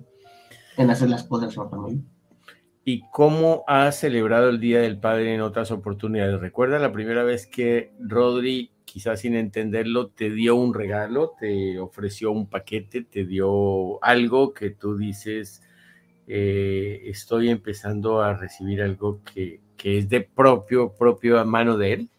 [0.78, 2.02] en hacer las cosas con la familia.
[2.86, 6.40] ¿Y cómo has celebrado el Día del Padre en otras oportunidades?
[6.40, 12.32] ¿Recuerda la primera vez que Rodri, quizás sin entenderlo, te dio un regalo, te ofreció
[12.32, 15.62] un paquete, te dio algo que tú dices,
[16.28, 22.10] eh, estoy empezando a recibir algo que, que es de propio, propio mano de él.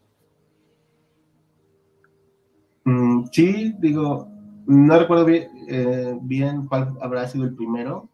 [2.85, 4.29] Mm, sí, digo,
[4.67, 8.09] no recuerdo bien, eh, bien cuál habrá sido el primero,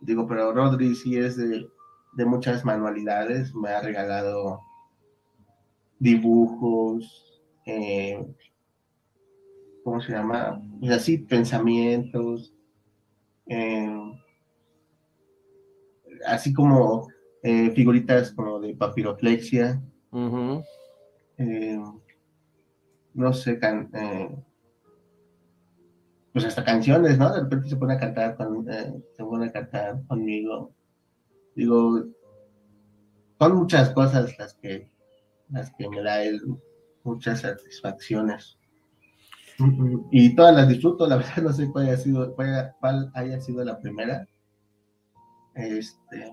[0.00, 1.66] digo, pero Rodri sí es de,
[2.16, 4.60] de muchas manualidades, me ha regalado
[5.98, 8.26] dibujos, eh,
[9.84, 10.60] ¿cómo se llama?
[10.90, 12.52] Así, pensamientos,
[13.46, 13.88] eh,
[16.26, 17.08] así como
[17.42, 19.82] eh, figuritas como de papiroflexia,
[21.38, 21.78] eh,
[23.14, 23.58] no sé,
[26.32, 27.32] pues hasta canciones, ¿no?
[27.32, 30.72] De repente se pone a cantar, con, se pone a cantar conmigo.
[31.54, 32.04] Digo,
[33.38, 34.90] son muchas cosas las que,
[35.50, 36.40] las que me da él
[37.06, 38.58] muchas satisfacciones.
[40.10, 43.80] Y todas las disfruto, la verdad no sé cuál haya sido, cuál, haya sido la
[43.80, 44.28] primera.
[45.56, 46.32] Este,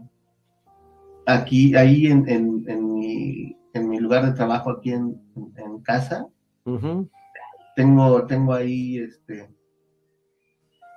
[1.26, 5.20] aquí, ahí en, en, en, mi, en mi lugar de trabajo, aquí en,
[5.56, 6.28] en casa,
[7.76, 9.50] tengo, tengo ahí este,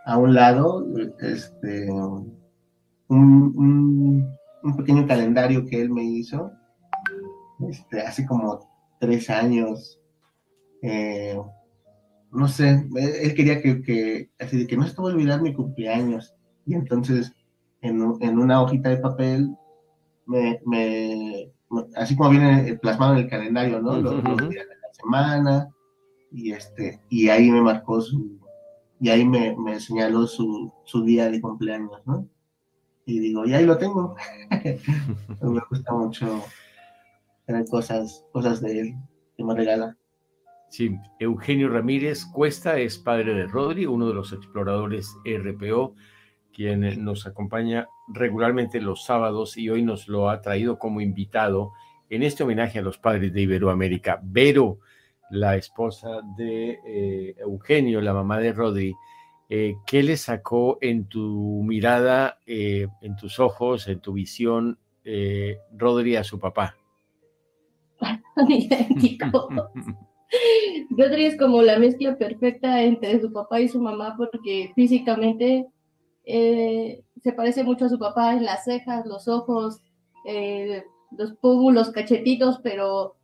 [0.04, 0.86] a un lado
[1.20, 2.38] este, un,
[3.08, 4.28] un,
[4.62, 6.52] un, pequeño calendario que él me hizo
[7.68, 8.68] este, hace como
[9.00, 10.00] tres años.
[10.82, 11.38] Eh,
[12.32, 15.40] no sé, él quería que, que, así de que no se te voy a olvidar
[15.42, 16.34] mi cumpleaños.
[16.66, 17.32] Y entonces,
[17.86, 19.56] en, en una hojita de papel,
[20.26, 21.52] me, me,
[21.94, 23.96] así como viene plasmado en el calendario, ¿no?
[23.96, 25.70] Los, días de la semana,
[26.32, 28.38] y este, y ahí me marcó su,
[29.00, 32.28] y ahí me, me señaló su, su día de cumpleaños, ¿no?
[33.04, 34.16] Y digo, y ahí lo tengo.
[35.40, 36.42] me gusta mucho
[37.46, 38.94] tener cosas, cosas de él
[39.36, 39.96] que me regala.
[40.68, 45.94] Sí, Eugenio Ramírez Cuesta es padre de Rodri, uno de los exploradores RPO,
[46.56, 51.72] quien nos acompaña regularmente los sábados y hoy nos lo ha traído como invitado
[52.08, 54.18] en este homenaje a los padres de Iberoamérica.
[54.22, 54.78] Vero,
[55.28, 58.94] la esposa de eh, Eugenio, la mamá de Rodri,
[59.50, 64.78] eh, ¿qué le sacó en tu mirada, eh, en tus ojos, en tu visión,
[65.76, 66.74] Rodri a su papá?
[68.48, 69.48] Idéntico.
[70.88, 75.66] Rodri es como la mezcla perfecta entre su papá y su mamá porque físicamente
[76.26, 79.80] eh, se parece mucho a su papá en las cejas, los ojos,
[80.26, 80.82] eh,
[81.16, 83.14] los pómulos, cachetitos, pero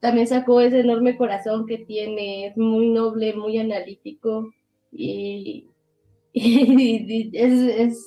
[0.00, 4.52] también sacó ese enorme corazón que tiene, es muy noble, muy analítico
[4.92, 5.68] y,
[6.34, 8.06] es,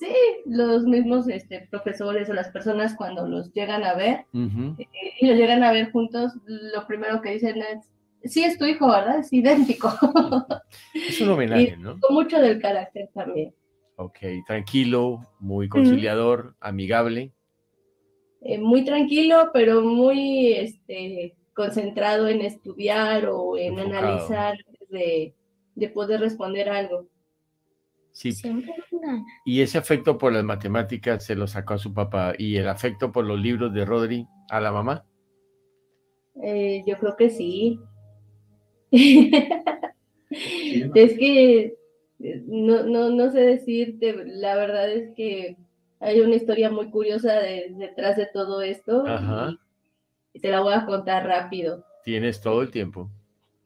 [0.00, 0.14] sí,
[0.46, 4.86] los mismos este, profesores o las personas cuando los llegan a ver eh,
[5.20, 7.88] y los llegan a ver juntos, lo primero que dicen es,
[8.24, 9.20] sí es tu hijo, ¿verdad?
[9.20, 9.90] Es idéntico.
[10.94, 11.98] Es un homenaje, ¿no?
[12.00, 13.54] Con mucho del carácter también.
[13.96, 17.32] Ok, tranquilo, muy conciliador, amigable.
[18.40, 24.56] Eh, muy tranquilo, pero muy este, concentrado en estudiar o en analizar
[24.90, 25.34] de,
[25.74, 27.06] de, poder responder algo.
[28.12, 28.32] Sí.
[29.44, 32.34] Y ese afecto por las matemáticas se lo sacó a su papá.
[32.36, 35.04] ¿Y el afecto por los libros de Rodri a la mamá?
[36.42, 37.78] Eh, yo creo que sí.
[40.30, 41.74] es que
[42.18, 45.56] no, no, no sé decirte, la verdad es que
[45.98, 49.04] hay una historia muy curiosa detrás de todo esto
[50.34, 51.84] Y, te la voy a contar rápido.
[52.04, 53.10] Tienes todo el tiempo.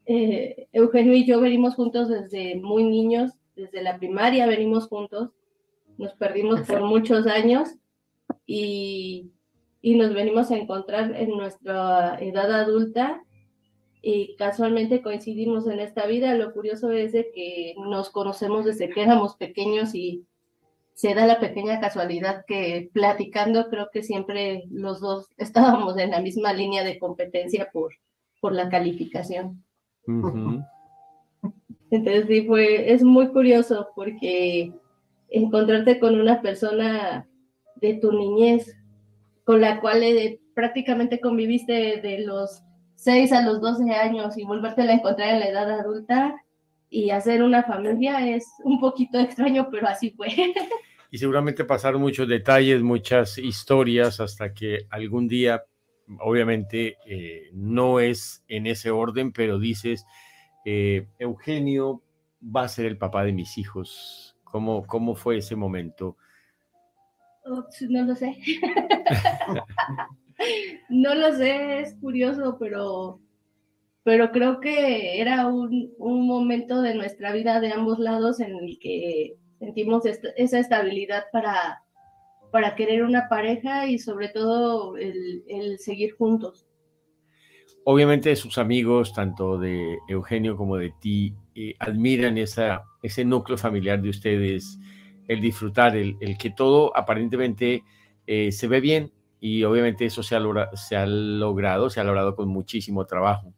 [0.05, 5.31] Eh, Eugenio y yo venimos juntos desde muy niños, desde la primaria venimos juntos,
[5.97, 7.69] nos perdimos por muchos años
[8.45, 9.31] y,
[9.81, 13.23] y nos venimos a encontrar en nuestra edad adulta
[14.09, 16.33] y casualmente coincidimos en esta vida.
[16.33, 20.25] Lo curioso es de que nos conocemos desde que éramos pequeños y
[20.93, 26.21] se da la pequeña casualidad que platicando creo que siempre los dos estábamos en la
[26.21, 27.95] misma línea de competencia por,
[28.39, 29.61] por la calificación.
[31.91, 34.71] Entonces sí fue, es muy curioso porque
[35.27, 37.27] encontrarte con una persona
[37.75, 38.73] de tu niñez
[39.43, 42.63] con la cual eh, prácticamente conviviste de los
[42.97, 46.35] 6 a los 12 años y volverte a encontrar en la edad adulta
[46.89, 50.27] y hacer una familia es un poquito extraño, pero así fue.
[51.09, 55.63] Y seguramente pasaron muchos detalles, muchas historias hasta que algún día,
[56.19, 60.05] obviamente eh, no es en ese orden, pero dices,
[60.65, 62.03] eh, Eugenio
[62.43, 64.35] va a ser el papá de mis hijos.
[64.43, 66.17] ¿Cómo, cómo fue ese momento?
[67.45, 68.37] no lo sé.
[70.89, 73.19] no lo sé, es curioso, pero,
[74.03, 79.35] pero creo que era un, momento de nuestra vida de ambos lados en el que
[79.59, 81.83] sentimos esa estabilidad para,
[82.51, 86.67] para querer una pareja y sobre todo el, el seguir juntos.
[87.89, 94.01] Obviamente sus amigos, tanto de Eugenio como de ti, eh, admiran esa, ese núcleo familiar
[94.01, 94.77] de ustedes,
[95.29, 97.83] el disfrutar, el, el que todo aparentemente
[98.25, 100.41] eh, se ve bien y obviamente eso se ha,
[100.75, 103.53] se ha logrado, se ha logrado con muchísimo trabajo.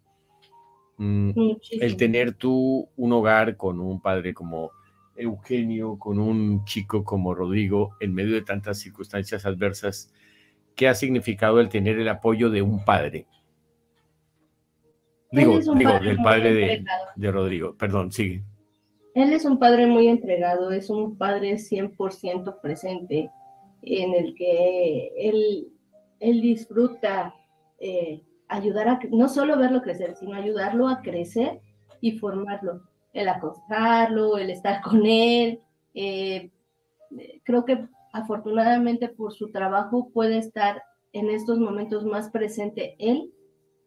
[0.97, 1.31] Mm,
[1.79, 4.71] el tener tú un hogar con un padre como
[5.15, 10.13] Eugenio, con un chico como Rodrigo, en medio de tantas circunstancias adversas,
[10.75, 13.27] ¿qué ha significado el tener el apoyo de un padre?
[15.31, 18.43] Digo, digo del padre de, de, Rodrigo, perdón, sigue.
[19.13, 23.29] Él es un padre muy entregado, es un padre 100% presente,
[23.81, 25.67] en el que él,
[26.19, 27.33] él disfruta
[27.79, 31.61] eh, ayudar a, no solo verlo crecer, sino ayudarlo a crecer
[32.01, 32.81] y formarlo,
[33.13, 35.61] el acostarlo, el estar con él.
[35.93, 36.51] Eh,
[37.43, 40.81] creo que afortunadamente por su trabajo puede estar
[41.13, 43.31] en estos momentos más presente él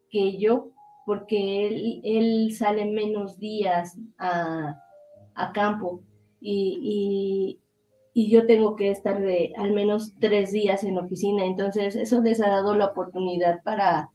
[0.09, 0.69] que yo,
[1.05, 4.77] porque él, él sale menos días a,
[5.35, 6.01] a campo
[6.39, 7.59] y,
[8.13, 11.45] y, yo tengo que estar de al menos tres días en oficina.
[11.45, 14.09] Entonces, eso les ha dado la oportunidad para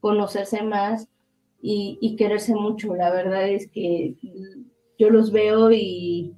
[0.00, 1.08] conocerse más
[1.60, 2.94] y, quererse mucho.
[2.94, 4.14] La verdad es que
[4.98, 6.34] yo los veo y,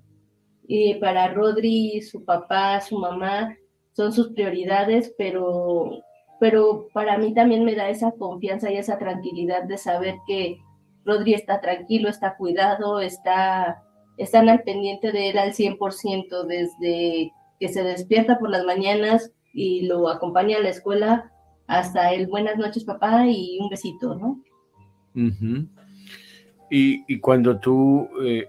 [1.00, 3.56] para Rodri, su papá, su mamá,
[3.92, 5.90] son sus prioridades, pero,
[6.40, 10.58] pero para mí también me da esa confianza y esa tranquilidad de saber que
[11.04, 13.82] Rodri está tranquilo, está cuidado, está,
[14.16, 19.86] están al pendiente de él al 100% desde que se despierta por las mañanas y
[19.86, 21.32] lo acompaña a la escuela
[21.66, 24.42] hasta el buenas noches papá y un besito, ¿no?
[26.70, 28.48] y, cuando tú eh,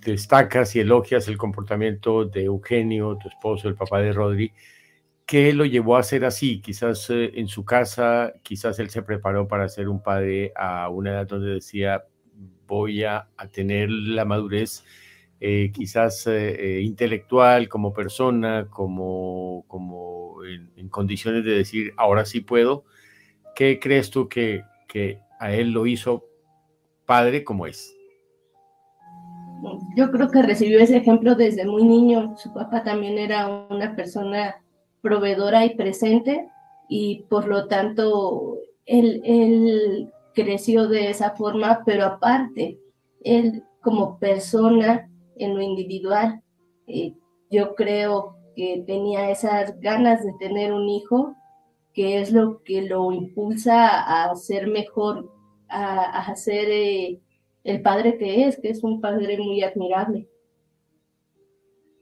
[0.00, 4.52] destacas y elogias el comportamiento de Eugenio, tu esposo, el papá de Rodri,
[5.26, 6.60] ¿qué lo llevó a ser así?
[6.60, 11.10] Quizás eh, en su casa, quizás él se preparó para ser un padre a una
[11.10, 12.04] edad donde decía,
[12.66, 14.84] voy a, tener la madurez
[15.40, 16.26] eh, quizás
[16.80, 22.84] intelectual como persona, como, como en, condiciones de decir, ahora sí puedo,
[23.54, 26.24] ¿qué crees tú que, que a él lo hizo
[27.06, 27.94] padre como es?
[29.96, 32.36] Yo creo que recibió ese ejemplo desde muy niño.
[32.36, 34.56] Su papá también era una persona
[35.00, 36.48] proveedora y presente
[36.88, 42.78] y por lo tanto él, él creció de esa forma, pero aparte,
[43.22, 46.42] él como persona en lo individual,
[47.50, 51.34] yo creo que tenía esas ganas de tener un hijo,
[51.92, 55.30] que es lo que lo impulsa a ser mejor,
[55.68, 57.20] a, ser eh,
[57.62, 60.28] el padre que es, que es un padre muy admirable.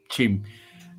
[0.09, 0.41] Sí.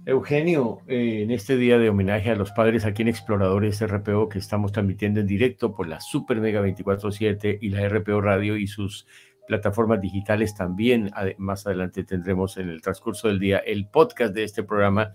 [0.05, 4.37] Eugenio, eh, en este día de homenaje a los padres aquí en Exploradores RPO, que
[4.37, 9.07] estamos transmitiendo en directo por la Super Mega 24-7 y la RPO Radio y sus
[9.47, 11.11] plataformas digitales también.
[11.37, 15.11] Más adelante tendremos en el transcurso del día el podcast de este programa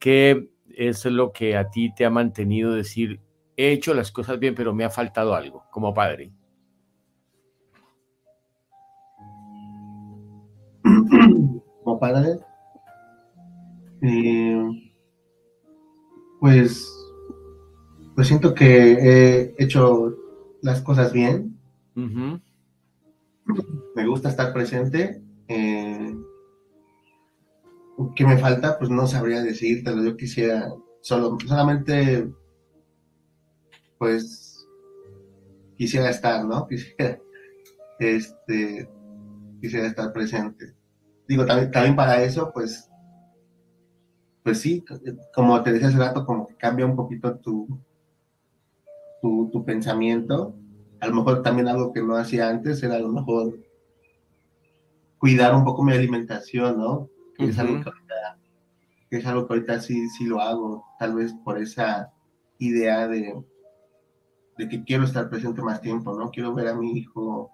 [0.00, 3.20] ¿Qué es lo que a ti te ha mantenido decir,
[3.54, 6.32] he hecho las cosas bien, pero me ha faltado algo como padre?
[11.84, 12.38] Como padre,
[14.02, 14.92] eh,
[16.40, 16.90] pues,
[18.14, 20.14] pues siento que he hecho
[20.62, 21.58] las cosas bien.
[23.94, 25.22] Me gusta estar presente.
[25.48, 26.14] Eh,
[28.16, 28.78] ¿Qué me falta?
[28.78, 30.02] Pues no sabría decírtelo.
[30.02, 32.30] Yo quisiera solo, solamente,
[33.98, 34.66] pues,
[35.76, 36.66] quisiera estar, ¿no?
[36.68, 37.18] Quisiera,
[37.98, 38.88] este,
[39.60, 40.74] quisiera estar presente.
[41.28, 42.90] Digo, también, también para eso, pues,
[44.42, 44.84] pues sí,
[45.34, 47.68] como te decía hace rato, como que cambia un poquito tu,
[49.20, 50.54] tu, tu pensamiento.
[51.00, 53.58] A lo mejor también algo que no hacía antes era a lo mejor
[55.18, 57.08] cuidar un poco mi alimentación, ¿no?
[57.38, 57.58] es
[59.26, 62.12] algo que ahorita, sí, sí lo hago, tal vez por esa
[62.58, 63.42] idea de,
[64.56, 66.30] de que quiero estar presente más tiempo, ¿no?
[66.30, 67.50] Quiero ver a mi hijo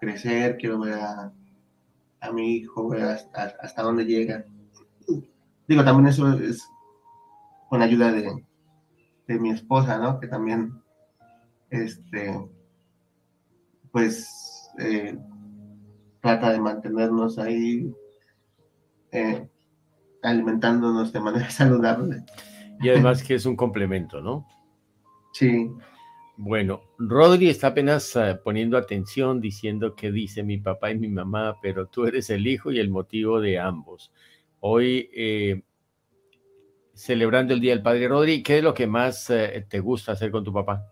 [0.00, 1.32] crecer, quiero ver a,
[2.20, 4.44] a mi hijo, ver hasta, hasta dónde llega.
[5.68, 6.66] Digo, también eso es
[7.68, 8.44] con ayuda de,
[9.26, 10.18] de mi esposa, ¿no?
[10.18, 10.82] Que también,
[11.70, 12.34] este,
[13.92, 15.18] pues, eh,
[16.20, 17.92] trata de mantenernos ahí
[19.12, 19.48] eh,
[20.22, 22.24] alimentándonos de manera saludable.
[22.80, 24.46] Y además que es un complemento, ¿no?
[25.32, 25.70] Sí.
[26.36, 31.56] Bueno, Rodri está apenas eh, poniendo atención diciendo que dice mi papá y mi mamá,
[31.60, 34.12] pero tú eres el hijo y el motivo de ambos.
[34.60, 35.62] Hoy eh,
[36.98, 38.08] celebrando el Día del Padre.
[38.08, 40.84] Rodri, ¿qué es lo que más eh, te gusta hacer con tu papá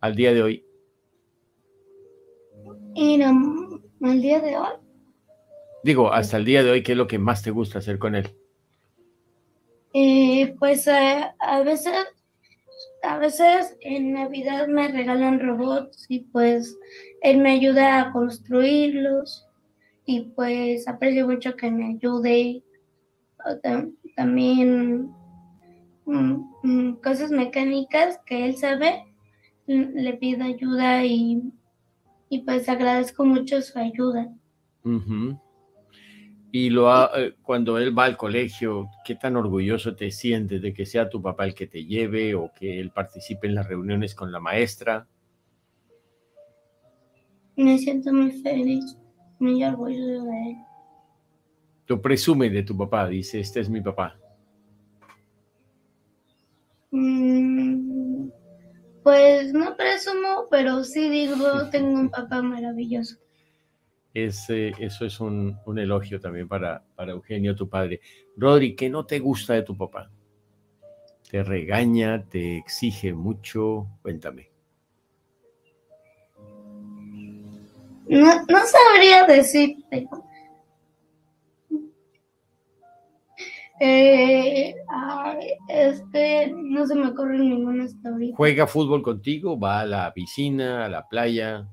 [0.00, 0.65] al día de hoy?
[2.98, 4.72] Y no, al día de hoy,
[5.84, 8.14] Digo, hasta el día de hoy, ¿qué es lo que más te gusta hacer con
[8.14, 8.34] él?
[9.92, 11.92] eh, pues eh, a veces,
[13.02, 16.76] a veces en Navidad me regalan robots y pues
[17.20, 19.46] él me ayuda a construirlos
[20.06, 22.62] y pues aprecio mucho que me ayude.
[24.16, 25.10] También
[26.06, 29.04] mm, mm, cosas mecánicas que él sabe,
[29.66, 31.42] le pido ayuda y,
[32.28, 34.28] y pues agradezco mucho su ayuda.
[34.84, 35.38] Ujú.
[36.52, 40.72] Y lo ha- eh, cuando él va al colegio, ¿qué tan orgulloso te sientes de
[40.72, 44.14] que sea tu papá el que te lleve o que él participe en las reuniones
[44.14, 45.06] con la maestra?
[47.56, 48.96] Me siento muy feliz,
[49.38, 50.56] muy orgulloso de él.
[51.86, 54.18] Tú presumes de tu papá, dice, este es mi papá.
[56.90, 57.35] Mm,
[59.06, 63.14] Pues no presumo, pero sí digo, tengo un papá maravilloso.
[64.12, 68.00] Es, eh, eso es un, un elogio también para, para Eugenio, tu padre.
[68.36, 70.10] Rodri, ¿qué no te gusta de tu papá?
[71.30, 72.24] ¿Te regaña?
[72.28, 73.86] ¿Te exige mucho?
[74.02, 74.50] Cuéntame.
[78.08, 80.08] No, no sabría decirte.
[83.80, 84.74] Eh,
[85.68, 88.36] este, no se me ocurre ninguna hasta ahorita.
[88.36, 89.58] ¿Juega fútbol contigo?
[89.58, 91.68] ¿Va a la piscina, a la playa?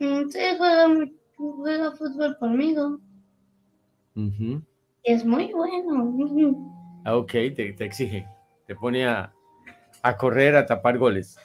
[0.00, 0.86] Mm, Sí, juega,
[1.36, 2.98] juega fútbol conmigo.
[4.16, 4.60] Y
[5.02, 7.02] Es muy bueno.
[7.04, 8.26] Ah, ok, te, te exige.
[8.66, 9.32] Te pone a,
[10.02, 11.36] a correr, a tapar goles.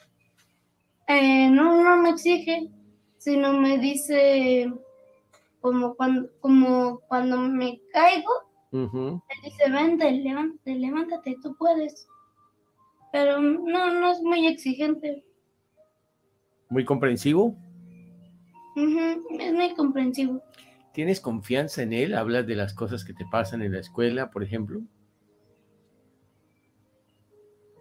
[1.07, 2.69] Eh, no, no me exige,
[3.17, 4.71] sino me dice
[5.61, 8.31] como cuando, como cuando me caigo,
[8.71, 12.07] Me dice, vente, levántate, levántate, tú puedes.
[13.11, 15.23] Pero no, no es muy exigente.
[16.69, 17.55] Muy comprensivo.
[18.75, 20.43] Es muy comprensivo.
[20.93, 22.13] ¿Tienes confianza en él?
[22.13, 24.81] ¿Hablas de las cosas que te pasan en la escuela, por ejemplo?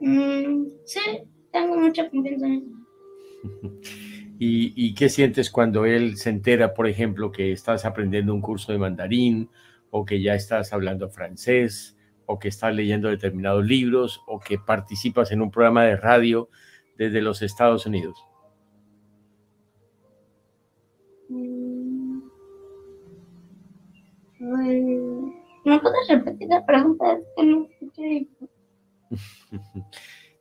[0.00, 1.00] Mm, sí,
[1.52, 2.72] tengo mucha confianza en él.
[4.40, 8.72] ¿Y, y qué sientes cuando él se entera, por ejemplo, que estás aprendiendo un curso
[8.72, 9.50] de mandarín
[9.90, 15.32] o que ya estás hablando francés o que estás leyendo determinados libros o que participas
[15.32, 16.50] en un programa de radio
[16.96, 18.22] desde los Estados Unidos?
[21.28, 21.88] Mm,
[25.64, 27.18] ¿Me puedes repetir la pregunta?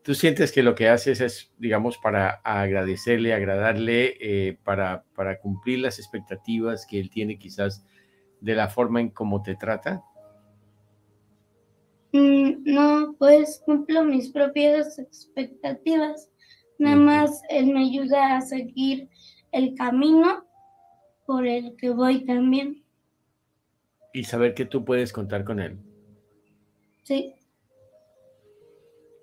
[0.03, 5.79] ¿Tú sientes que lo que haces es, digamos, para agradecerle, agradarle, eh, para, para cumplir
[5.79, 7.85] las expectativas que él tiene quizás
[8.41, 10.03] de la forma en cómo te trata?
[12.11, 16.29] Mm, No, pues cumplo mis propias expectativas.
[16.79, 19.09] Nada más él me ayuda a seguir
[19.51, 20.45] el camino
[21.25, 22.83] por el que voy también.
[24.13, 25.77] Y saber que tú puedes contar con él.
[27.03, 27.33] Sí.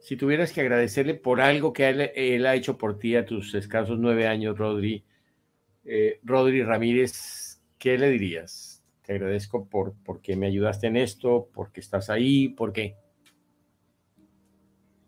[0.00, 3.54] Si tuvieras que agradecerle por algo que él, él ha hecho por ti a tus
[3.54, 5.02] escasos nueve años, Rodri,
[5.84, 8.73] eh, Rodri Ramírez, ¿qué le dirías?
[9.04, 12.96] Te agradezco por porque me ayudaste en esto, porque estás ahí, ¿por qué?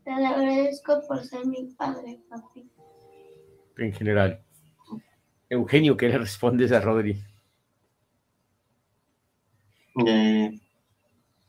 [0.05, 2.71] Te agradezco por ser mi padre, papi.
[3.79, 4.43] En general.
[5.49, 7.23] Eugenio, ¿qué le respondes a Rodri?
[10.07, 10.61] Eh,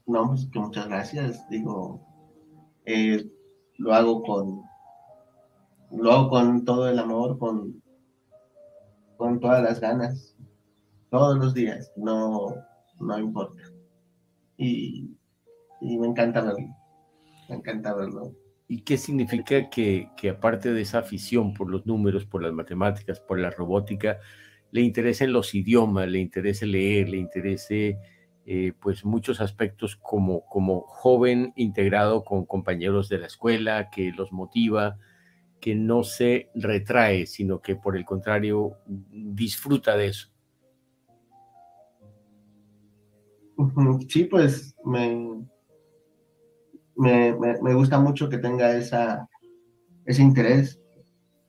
[0.05, 1.49] no, pues que muchas gracias.
[1.49, 2.01] Digo,
[2.85, 3.29] eh,
[3.77, 4.61] lo hago con,
[5.91, 7.83] lo hago con todo el amor, con,
[9.17, 10.36] con todas las ganas,
[11.09, 11.91] todos los días.
[11.95, 12.55] No,
[12.99, 13.63] no importa.
[14.57, 15.11] Y,
[15.81, 16.75] y me encanta verlo.
[17.49, 18.33] Me encanta verlo.
[18.67, 23.19] ¿Y qué significa que, que aparte de esa afición por los números, por las matemáticas,
[23.19, 24.19] por la robótica,
[24.71, 27.97] le interesen los idiomas, le interese leer, le interese
[28.45, 34.31] eh, pues muchos aspectos como, como joven integrado con compañeros de la escuela, que los
[34.31, 34.97] motiva,
[35.59, 40.29] que no se retrae, sino que por el contrario disfruta de eso?
[44.07, 45.43] Sí, pues me,
[46.95, 49.27] me, me- gusta mucho que tenga esa,
[50.05, 50.79] ese interés,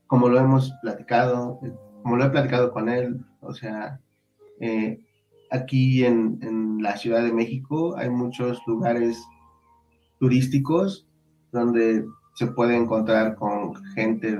[0.06, 1.60] como lo hemos platicado,
[2.02, 4.00] como lo he platicado con él, o sea,
[4.60, 4.98] eh,
[5.50, 9.22] aquí en, en la Ciudad de México hay muchos lugares
[10.18, 11.06] turísticos
[11.52, 12.04] donde
[12.34, 14.36] se puede encontrar con gente,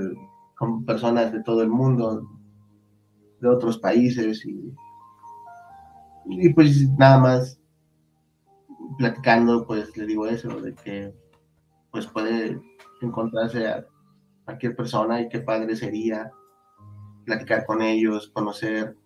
[0.57, 2.27] con personas de todo el mundo,
[3.41, 4.73] de otros países y,
[6.29, 7.61] y pues nada más
[8.99, 11.15] platicando, pues le digo eso, de que
[11.91, 12.61] pues puede
[13.01, 13.87] encontrarse a
[14.45, 16.31] cualquier persona y qué padre sería
[17.25, 18.97] platicar con ellos, conocer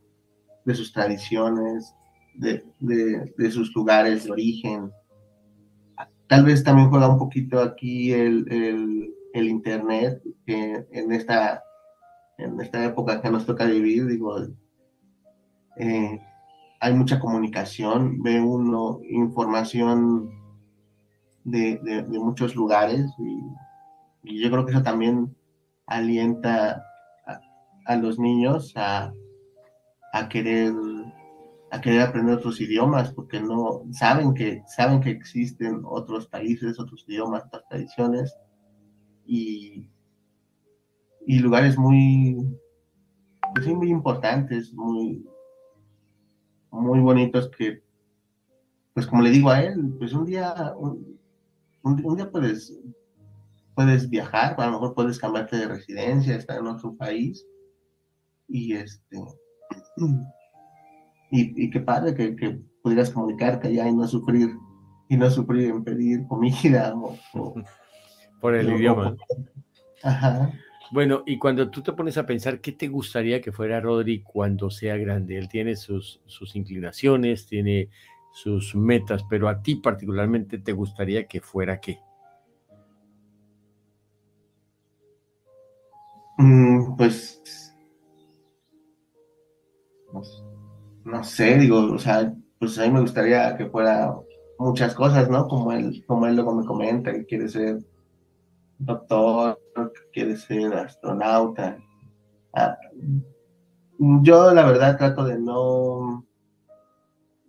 [0.65, 1.95] de sus tradiciones,
[2.35, 4.91] de, de, sus lugares de origen.
[6.29, 11.63] Tal vez también juega un poquito aquí el, el, el Internet, que en esta,
[12.39, 14.37] en esta época que nos toca vivir, digo,
[15.77, 16.21] eh,
[16.83, 20.29] hay mucha comunicación, ve uno información
[21.45, 21.79] de,
[22.09, 23.09] muchos lugares
[24.25, 25.33] y, yo creo que eso también
[25.87, 26.83] alienta
[27.87, 29.13] a, los niños a,
[30.13, 30.73] a, querer
[31.71, 37.05] a querer aprender otros idiomas porque no saben que saben que existen otros países, otros
[37.07, 38.37] idiomas, otras tradiciones
[39.25, 39.89] y,
[41.29, 42.37] y lugares muy
[43.55, 45.25] pues muy importantes, muy
[46.73, 47.83] muy bonitos que
[48.95, 50.75] pues como le digo a él, pues un día
[51.83, 52.79] un, día puedes,
[53.75, 57.47] puedes viajar, a lo mejor puedes cambiarte de residencia, estar en otro país
[58.49, 59.19] y este
[61.31, 64.51] y, qué padre que, pudieras comunicarte allá y no sufrir
[65.09, 66.95] y no sufrir en pedir comida
[68.41, 69.17] por el idioma.
[70.03, 70.53] Ajá.
[70.93, 74.69] Bueno, y cuando tú te pones a pensar qué te gustaría que fuera Rodri cuando
[74.69, 77.89] sea grande, él tiene sus, sus inclinaciones, tiene
[78.35, 81.99] sus metas, pero a ti particularmente te gustaría que fuera qué?
[86.37, 87.75] Mm, pues,
[91.07, 94.15] no, sé, digo, o sea, pues a mí me gustaría que fuera
[94.59, 95.49] muchas cosas, ¿no?
[95.49, 97.79] Como él, como él luego me comenta, que quiere ser
[98.79, 99.59] doctor,
[100.13, 101.79] quiere ser astronauta.
[102.55, 102.77] Ah,
[104.23, 106.27] yo la verdad trato de no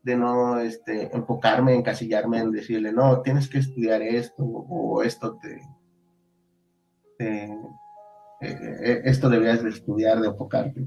[0.03, 5.61] de no este, enfocarme, encasillarme en decirle, no, tienes que estudiar esto o esto te,
[7.19, 7.57] eh,
[8.41, 10.85] eh, esto deberías de estudiar, de enfocarte.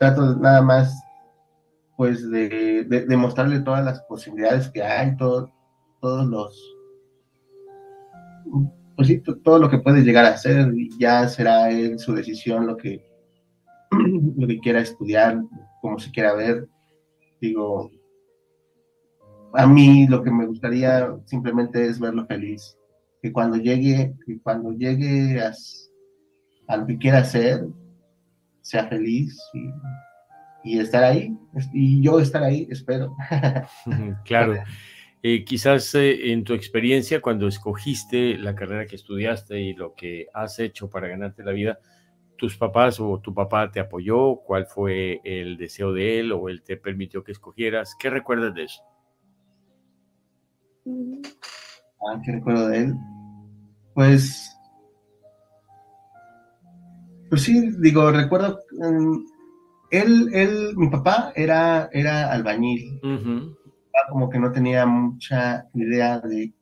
[0.00, 1.00] Trato nada más,
[1.96, 5.52] pues, de, de, mostrarle todas las posibilidades que hay, todo,
[6.00, 6.76] todos los,
[8.96, 12.66] pues sí, todo lo que puede llegar a hacer, y ya será él su decisión
[12.66, 13.04] lo que,
[14.36, 15.38] lo que quiera estudiar,
[15.82, 16.66] como se quiera ver.
[17.40, 17.90] Digo,
[19.52, 22.76] a mí lo que me gustaría simplemente es verlo feliz.
[23.22, 27.66] Que cuando llegue, que cuando llegue a, lo que quiera hacer,
[28.62, 29.38] sea feliz
[30.64, 31.36] y, estar ahí.
[31.72, 33.14] Y yo estar ahí, espero.
[34.24, 34.54] claro.
[35.28, 40.28] Eh, quizás eh, en tu experiencia, cuando escogiste la carrera que estudiaste y lo que
[40.32, 41.80] has hecho para ganarte la vida,
[42.38, 46.62] tus papás o tu papá te apoyó, cuál fue el deseo de él o él
[46.62, 47.96] te permitió que escogieras.
[47.98, 48.80] ¿Qué recuerdas de eso?
[52.08, 52.94] Ah, ¿qué recuerdo de él?
[53.96, 54.56] Pues.
[57.30, 58.60] Pues sí, digo, recuerdo.
[58.78, 59.24] Mm,
[59.90, 63.00] él, él, mi papá era, era albañil.
[64.08, 66.52] Como que no tenía mucha idea de,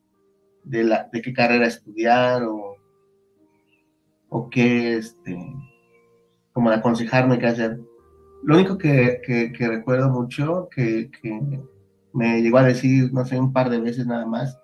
[0.64, 2.76] de, la, de qué carrera estudiar o,
[4.28, 5.38] o qué, este,
[6.52, 7.80] como aconsejarme qué hacer.
[8.42, 11.60] Lo único que, que, recuerdo mucho, que, que
[12.12, 14.58] me llegó a decir, no sé, un par de veces nada más,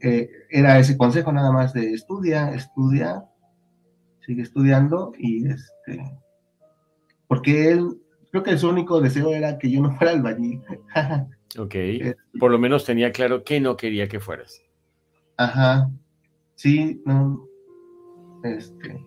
[0.00, 3.24] eh, era ese consejo nada más de estudia, estudia,
[4.24, 6.18] sigue estudiando y este,
[7.26, 8.00] porque él,
[8.30, 10.62] creo que su único deseo era que yo no fuera albañil.
[11.58, 11.74] ok,
[12.38, 14.62] por lo menos tenía claro que no quería que fueras.
[15.36, 15.90] Ajá,
[16.54, 17.48] sí, no,
[18.42, 19.04] este,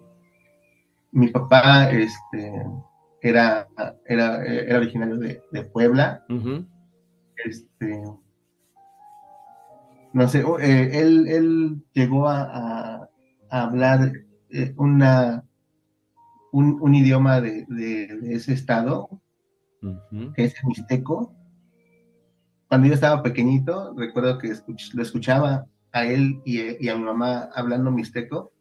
[1.11, 2.53] mi papá, este,
[3.21, 3.67] era,
[4.05, 6.25] era, era originario de, Puebla.
[7.45, 8.03] Este,
[10.13, 13.07] no sé, eh, él, llegó a,
[13.49, 14.13] hablar
[14.49, 15.43] eh, una,
[16.51, 17.65] un, idioma de,
[18.23, 19.09] ese estado,
[20.35, 21.33] que es el mixteco.
[22.67, 24.53] Cuando yo estaba pequeñito, recuerdo que
[24.93, 28.51] lo escuchaba a él y, a mi mamá hablando mixteco,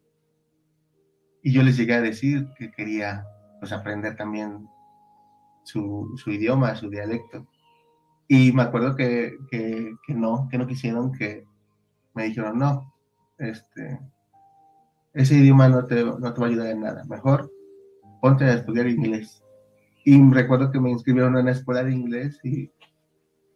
[1.43, 3.24] y yo les llegué a decir que quería
[3.61, 4.68] pues, aprender también
[5.64, 7.47] su, su idioma, su dialecto.
[8.28, 11.47] Y me acuerdo que, que, no, que no quisieron, que
[12.14, 12.95] me dijeron, no,
[13.38, 13.99] este,
[15.14, 17.51] ese idioma no te, no te va a ayudar en nada, mejor
[18.20, 19.42] ponte a estudiar inglés.
[20.04, 22.70] Y recuerdo que me inscribieron en la escuela de inglés y,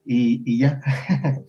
[0.04, 0.80] y, ya.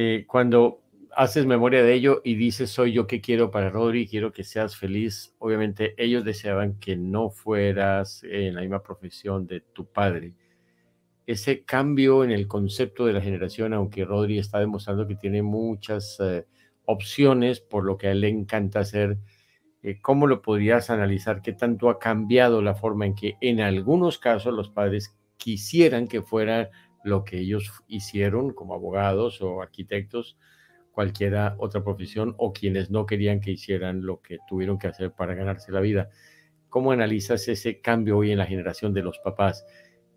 [0.00, 0.82] Eh, cuando
[1.16, 4.76] haces memoria de ello y dices, soy yo que quiero para Rodri, quiero que seas
[4.76, 10.34] feliz, obviamente ellos deseaban que no fueras en la misma profesión de tu padre.
[11.26, 16.16] ese cambio en el concepto de la generación, aunque Rodri está demostrando que tiene muchas
[16.20, 16.46] eh,
[16.84, 19.18] opciones por lo que a él le encanta hacer,
[19.82, 21.40] eh, ¿cómo lo podrías analizar?
[21.42, 26.22] ¿Qué tanto ha cambiado la forma en que en algunos casos los padres quisieran que
[26.22, 26.70] fuera
[27.04, 30.36] lo que ellos hicieron como abogados o arquitectos,
[30.92, 35.34] cualquiera otra profesión, o quienes no querían que hicieran lo que tuvieron que hacer para
[35.34, 36.10] ganarse la vida?
[36.68, 39.64] ¿Cómo analizas ese cambio hoy en la generación de los papás?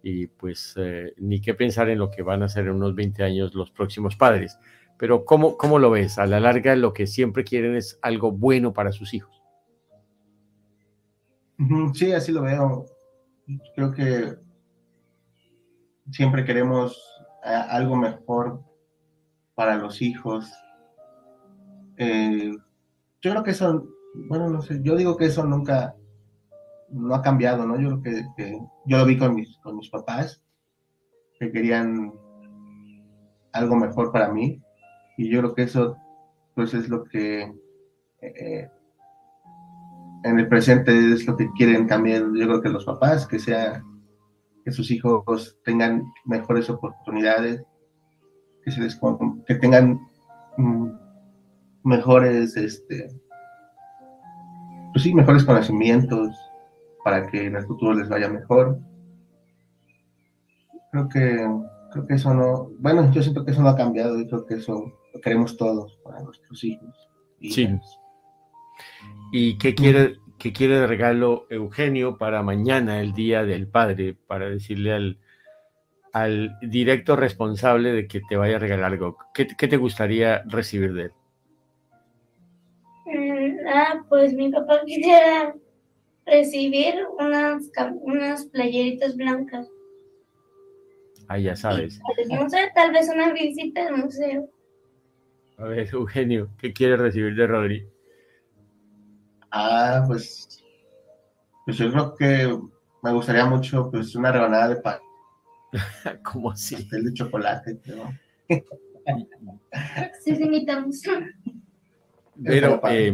[0.03, 3.23] Y pues eh, ni qué pensar en lo que van a hacer en unos 20
[3.23, 4.57] años los próximos padres.
[4.97, 6.17] Pero ¿cómo, ¿cómo lo ves?
[6.17, 9.40] A la larga lo que siempre quieren es algo bueno para sus hijos.
[11.93, 12.85] Sí, así lo veo.
[13.75, 14.35] Creo que
[16.11, 16.97] siempre queremos
[17.43, 18.61] eh, algo mejor
[19.55, 20.51] para los hijos.
[21.97, 22.51] Eh,
[23.21, 23.87] yo creo que eso,
[24.27, 25.95] bueno, no sé, yo digo que eso nunca,
[26.89, 27.79] no ha cambiado, ¿no?
[27.79, 30.41] Yo creo que, yo lo vi con mis, con mis papás,
[31.39, 32.13] que querían
[33.53, 34.61] algo mejor para mí,
[35.17, 35.95] y yo creo que eso,
[36.55, 37.53] pues, es lo que
[38.21, 38.69] eh,
[40.23, 43.83] en el presente es lo que quieren también, yo creo que los papás, que sea,
[44.63, 47.63] que sus hijos tengan mejores oportunidades,
[48.63, 48.99] que se les,
[49.47, 49.99] que tengan
[50.57, 50.89] mm,
[51.83, 53.09] mejores, este,
[54.93, 56.29] pues sí, mejores conocimientos
[57.03, 58.79] para que en el futuro les vaya mejor.
[60.91, 61.47] Creo que,
[61.91, 64.55] creo que eso no, bueno, yo siento que eso no ha cambiado y creo que
[64.55, 67.09] eso lo queremos todos para nuestros hijos.
[67.39, 67.79] sí.
[69.31, 74.49] ¿Y qué quiere, qué quiere de regalo Eugenio para mañana, el Día del Padre, para
[74.49, 75.19] decirle al,
[76.13, 79.17] al directo responsable de que te vaya a regalar algo?
[79.33, 81.11] ¿Qué, qué te gustaría recibir de él?
[83.05, 85.55] Mm, ah, pues mi papá quisiera
[86.25, 87.69] recibir unas,
[88.01, 89.67] unas playeritas blancas.
[91.27, 92.01] Ah, ya sabes.
[92.29, 94.49] No sé, tal vez una visita al museo.
[95.57, 97.87] A ver, Eugenio, ¿qué quieres recibir de Rodri?
[99.51, 100.63] Ah, pues,
[101.65, 102.59] pues yo creo que
[103.03, 104.99] me gustaría mucho pues una rebanada de pan.
[106.23, 106.75] ¿Cómo así?
[106.75, 108.17] Pastel de chocolate, ¿no?
[110.23, 111.01] sí, sí, imitamos.
[112.43, 113.13] Pero eh,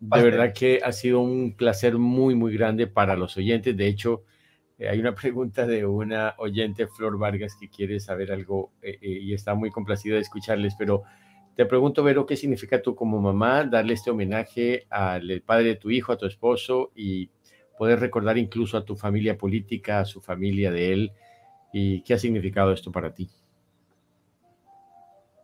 [0.00, 3.76] de verdad que ha sido un placer muy, muy grande para los oyentes.
[3.76, 4.24] De hecho,
[4.78, 9.18] eh, hay una pregunta de una oyente, Flor Vargas, que quiere saber algo eh, eh,
[9.22, 11.04] y está muy complacida de escucharles, pero
[11.56, 15.90] te pregunto, Vero, ¿qué significa tú como mamá darle este homenaje al padre de tu
[15.90, 17.28] hijo, a tu esposo y
[17.76, 21.12] poder recordar incluso a tu familia política, a su familia de él?
[21.72, 23.28] ¿Y qué ha significado esto para ti?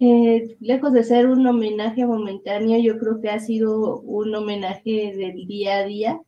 [0.01, 5.47] Eh, lejos de ser un homenaje momentáneo, yo creo que ha sido un homenaje del
[5.47, 6.21] día a día.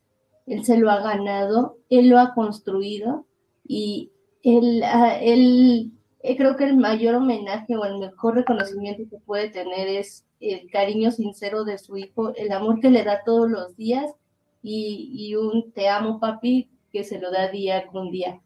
[0.47, 3.27] Él se lo ha ganado, él lo ha construido
[3.67, 4.11] y
[4.43, 4.83] él,
[5.21, 5.93] él
[6.23, 10.71] eh, creo que el mayor homenaje o el mejor reconocimiento que puede tener es el
[10.71, 14.11] cariño sincero de su hijo, el amor que le da todos los días
[14.63, 18.43] y, un te amo papi que se lo da día con día.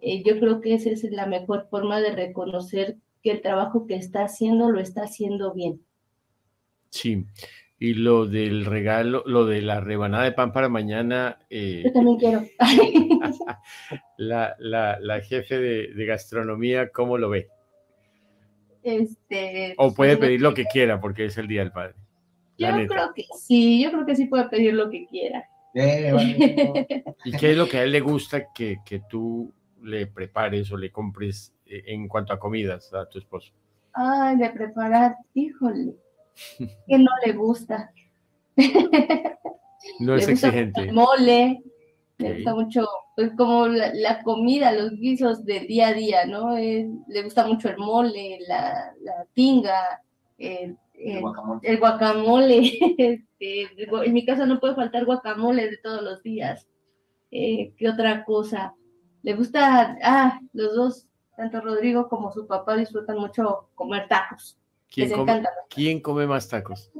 [0.00, 3.96] Eh, yo creo que esa es la mejor forma de reconocer que el trabajo que
[3.96, 5.82] está haciendo lo está haciendo bien.
[6.90, 7.26] Sí,
[7.80, 11.38] y lo del regalo, lo de la rebanada de pan para mañana.
[11.48, 12.44] Eh, Yo también quiero.
[14.16, 17.48] la, la, la, jefe de, de, gastronomía, ¿cómo lo ve?
[18.82, 21.94] Este, o puede pedir lo que quiera porque es el Día del Padre.
[22.56, 25.44] Yo creo que sí, yo creo que sí puede pedir lo que quiera.
[25.74, 29.52] ¿Y qué es lo que a él le gusta que, que tú
[29.82, 33.52] le prepares o le compres eh, en cuanto a comidas a tu esposo?
[33.92, 35.94] Ay, de preparar, híjole
[36.58, 37.92] que no le gusta.
[40.00, 40.92] No es exigente.
[40.92, 41.62] mole,
[42.18, 46.56] le gusta mucho, pues como la, comida, los guisos de día a día, ¿no?
[46.56, 50.02] le gusta mucho el mole, la, la tinga,
[50.36, 50.76] el,
[51.78, 52.72] guacamole.
[53.40, 53.68] Este,
[54.04, 56.66] en mi casa no puede faltar guacamole de todos los días.
[57.30, 58.74] Eh, ¿Qué otra cosa?
[59.22, 64.57] Le gusta, ah, los dos, tanto Rodrigo como su papá disfrutan mucho comer tacos.
[64.90, 66.90] ¿Quién come, ¿Quién come, más tacos?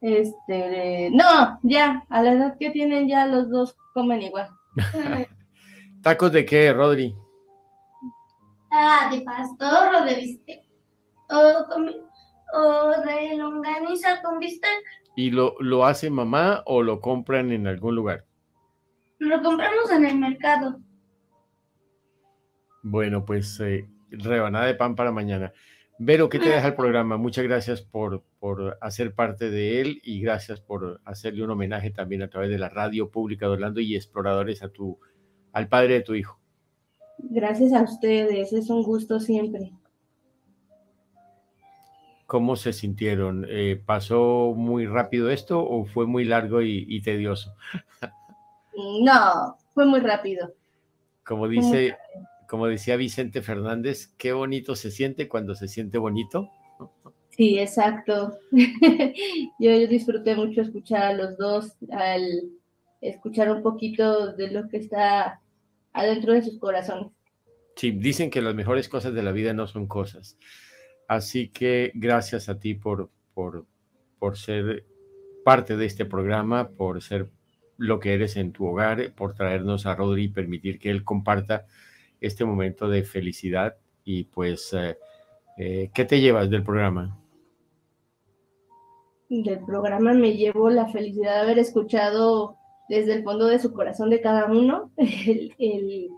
[0.00, 4.48] Este, no, ya, a la edad que tienen ya los dos comen igual.
[6.02, 7.14] ¿Tacos de qué, Rodri?
[8.70, 10.60] Ah, de pastor o de bistec.
[11.30, 14.82] O, o de longaniza con bistec.
[15.16, 18.26] ¿Y lo, lo hace mamá o lo compran en algún lugar?
[19.18, 20.78] Lo compramos en el mercado.
[22.82, 25.52] Bueno, pues eh, rebanada de pan para mañana.
[25.98, 27.16] Vero, ¿qué te deja el programa?
[27.16, 32.22] Muchas gracias por, por hacer parte de él y gracias por hacerle un homenaje también
[32.22, 34.98] a través de la radio pública de Orlando y exploradores a tu,
[35.52, 36.38] al padre de tu hijo.
[37.18, 39.72] Gracias a ustedes, es un gusto siempre.
[42.26, 43.46] ¿Cómo se sintieron?
[43.48, 47.54] Eh, ¿Pasó muy rápido esto o fue muy largo y, tedioso?
[49.00, 50.52] No, fue muy rápido.
[51.24, 51.96] Como dice,
[52.48, 56.50] como decía Vicente Fernández, qué bonito se siente cuando se siente bonito.
[57.30, 58.38] Sí, exacto.
[59.58, 62.22] yo, disfruté mucho escuchar a los dos, al
[63.00, 65.42] escuchar un poquito de lo que está
[65.92, 67.12] adentro de sus corazones.
[67.76, 70.38] Sí, dicen que las mejores cosas de la vida no son cosas.
[71.08, 73.66] Así que gracias a ti por, por,
[74.18, 74.84] por ser
[75.44, 77.28] parte de este programa, por ser
[77.76, 81.66] lo que eres en tu hogar, por traernos a Rodri y permitir que él comparta
[82.26, 83.76] este momento de felicidad.
[84.04, 84.98] Y pues, eh,
[85.58, 87.18] eh, ¿qué te llevas del programa?
[89.28, 92.56] del programa me llevo la felicidad de haber escuchado
[92.88, 96.10] desde el fondo de su corazón de cada uno el,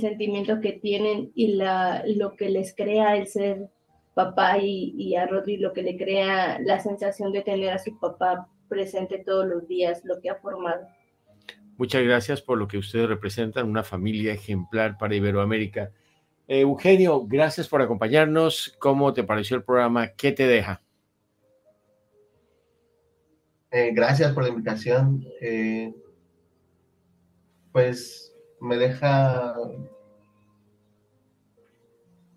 [0.00, 3.70] sentimiento que tienen y la, lo que les crea el ser
[4.14, 8.48] papá y, a Rodri lo que le crea la sensación de tener a su papá
[8.68, 10.86] presente todos los días, lo que ha formado.
[11.76, 15.90] Muchas gracias por lo que ustedes representan, una familia ejemplar para Iberoamérica.
[16.46, 18.76] Eugenio, gracias por acompañarnos.
[18.78, 20.08] ¿Cómo te pareció el programa?
[20.08, 20.82] ¿Qué te deja?
[23.70, 25.26] Eh, gracias por la invitación.
[25.40, 25.92] Eh,
[27.72, 29.56] pues me deja,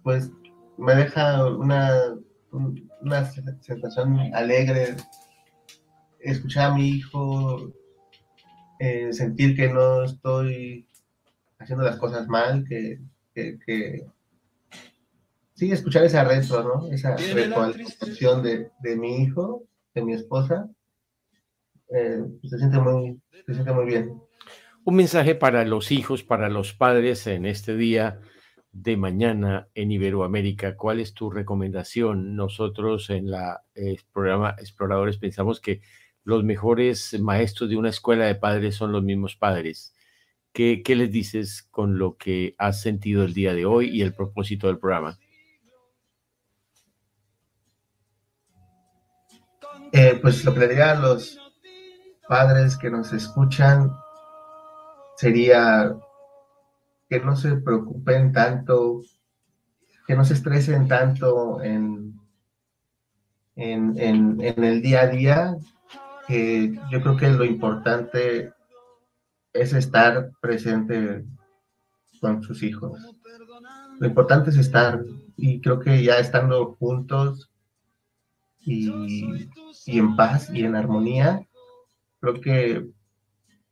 [0.02, 0.32] pues
[0.78, 2.16] me deja una,
[3.02, 3.26] una
[3.62, 4.96] sensación alegre
[6.20, 7.72] escuchar a mi hijo,
[8.80, 10.88] eh, sentir que no estoy
[11.60, 13.00] haciendo las cosas mal, que,
[13.34, 14.06] que,
[15.54, 16.92] sí, escuchar esa retro, ¿no?
[16.92, 19.64] Esa retroalimentación de, de mi hijo,
[19.94, 20.70] de mi esposa,
[21.90, 24.22] eh, se, siente muy, se siente muy bien.
[24.84, 28.22] Un mensaje para los hijos, para los padres en este día
[28.72, 30.78] de mañana en Iberoamérica.
[30.78, 32.36] ¿Cuál es tu recomendación?
[32.36, 35.82] Nosotros en la eh, programa Exploradores pensamos que
[36.28, 39.96] los mejores maestros de una escuela de padres son los mismos padres.
[40.52, 44.68] ¿Qué, les dices con lo que has sentido el día de hoy y el propósito
[44.68, 45.18] del programa?
[49.94, 51.40] Eh, pues lo que le diría a los
[52.28, 53.90] padres que nos escuchan
[55.16, 55.96] sería
[57.10, 59.02] que no se preocupen tanto,
[60.06, 62.20] que no se estresen tanto en,
[63.56, 65.58] en, en, el día a día,
[66.28, 68.54] yo creo que lo importante
[69.54, 71.24] es estar presente
[72.20, 73.00] con sus hijos.
[74.00, 75.04] Lo importante es estar,
[75.36, 77.50] y creo que ya estando juntos
[78.60, 79.50] y,
[79.86, 81.48] y en paz y en armonía,
[82.20, 82.88] creo que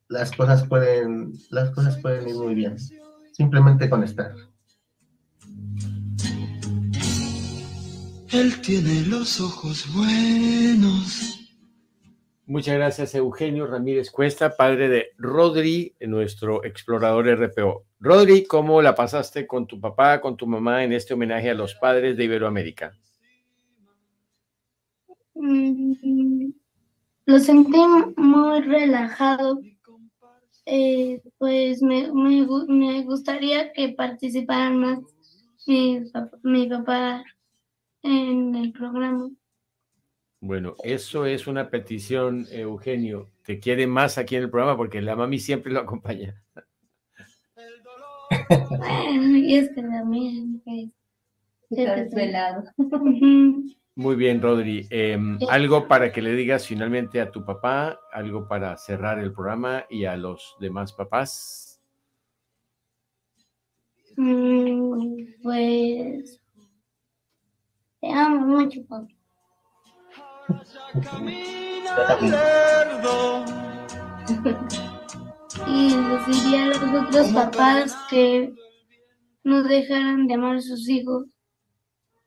[0.07, 2.77] las cosas pueden, las cosas pueden ir muy bien.
[3.33, 4.33] Simplemente con estar.
[8.31, 11.44] Él tiene los ojos buenos.
[12.47, 17.85] Muchas gracias, Eugenio Ramírez Cuesta, padre de Rodri, nuestro explorador RPO.
[17.99, 21.73] Rodri, ¿cómo la pasaste con tu papá, con tu mamá en este homenaje a los
[21.73, 22.91] padres de Iberoamérica?
[25.33, 26.51] Mm,
[27.25, 27.79] lo sentí
[28.15, 29.59] muy relajado.
[30.67, 34.99] Eh, pues me, me, gustaría que participaran más
[35.65, 35.99] mi,
[36.43, 37.23] mi papá
[38.03, 39.31] en el programa.
[40.45, 43.31] Bueno, eso es una petición, Eugenio.
[43.43, 46.39] Te quiere más aquí en el programa porque la mami siempre lo acompaña.
[48.69, 50.89] Bueno, y es que
[51.71, 52.63] está desvelado.
[53.95, 54.85] Muy bien, Rodri.
[54.91, 59.85] Em, algo para que le digas finalmente a tu papá, algo para cerrar el programa
[59.89, 61.81] y a los demás papás.
[64.15, 66.39] Mm, pues
[67.99, 69.07] te amo mucho, papá.
[75.67, 78.53] Y les diría a los otros papás que
[79.43, 81.25] no dejaran de amar a sus hijos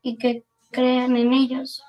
[0.03, 1.83] y que crean en ellos.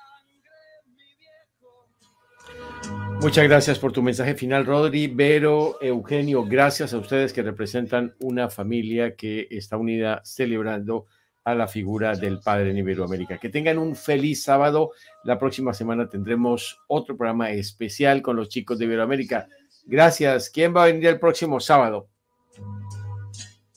[3.20, 6.44] Muchas gracias por tu mensaje final, Rodri, Vero, Eugenio.
[6.44, 11.06] Gracias a ustedes que representan una familia que está unida celebrando
[11.44, 13.38] a la figura del Padre en Iberoamérica.
[13.38, 14.92] Que tengan un feliz sábado.
[15.24, 19.48] La próxima semana tendremos otro programa especial con los chicos de Iberoamérica.
[19.86, 20.50] Gracias.
[20.50, 22.08] ¿Quién va a venir el próximo sábado?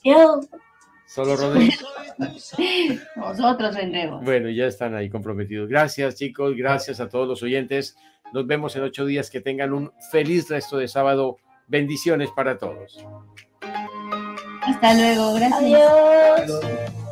[0.03, 0.41] Yo.
[1.07, 1.72] Solo Rodri.
[3.16, 4.24] Nosotros vendremos.
[4.24, 5.70] Bueno, ya están ahí comprometidos.
[5.70, 6.55] Gracias, chicos.
[6.55, 7.95] Gracias a todos los oyentes.
[8.34, 9.30] Nos vemos en ocho días.
[9.30, 11.38] Que tengan un feliz resto de sábado.
[11.68, 13.05] Bendiciones para todos.
[14.61, 15.61] Hasta luego, gracias.
[15.61, 17.03] Adiós.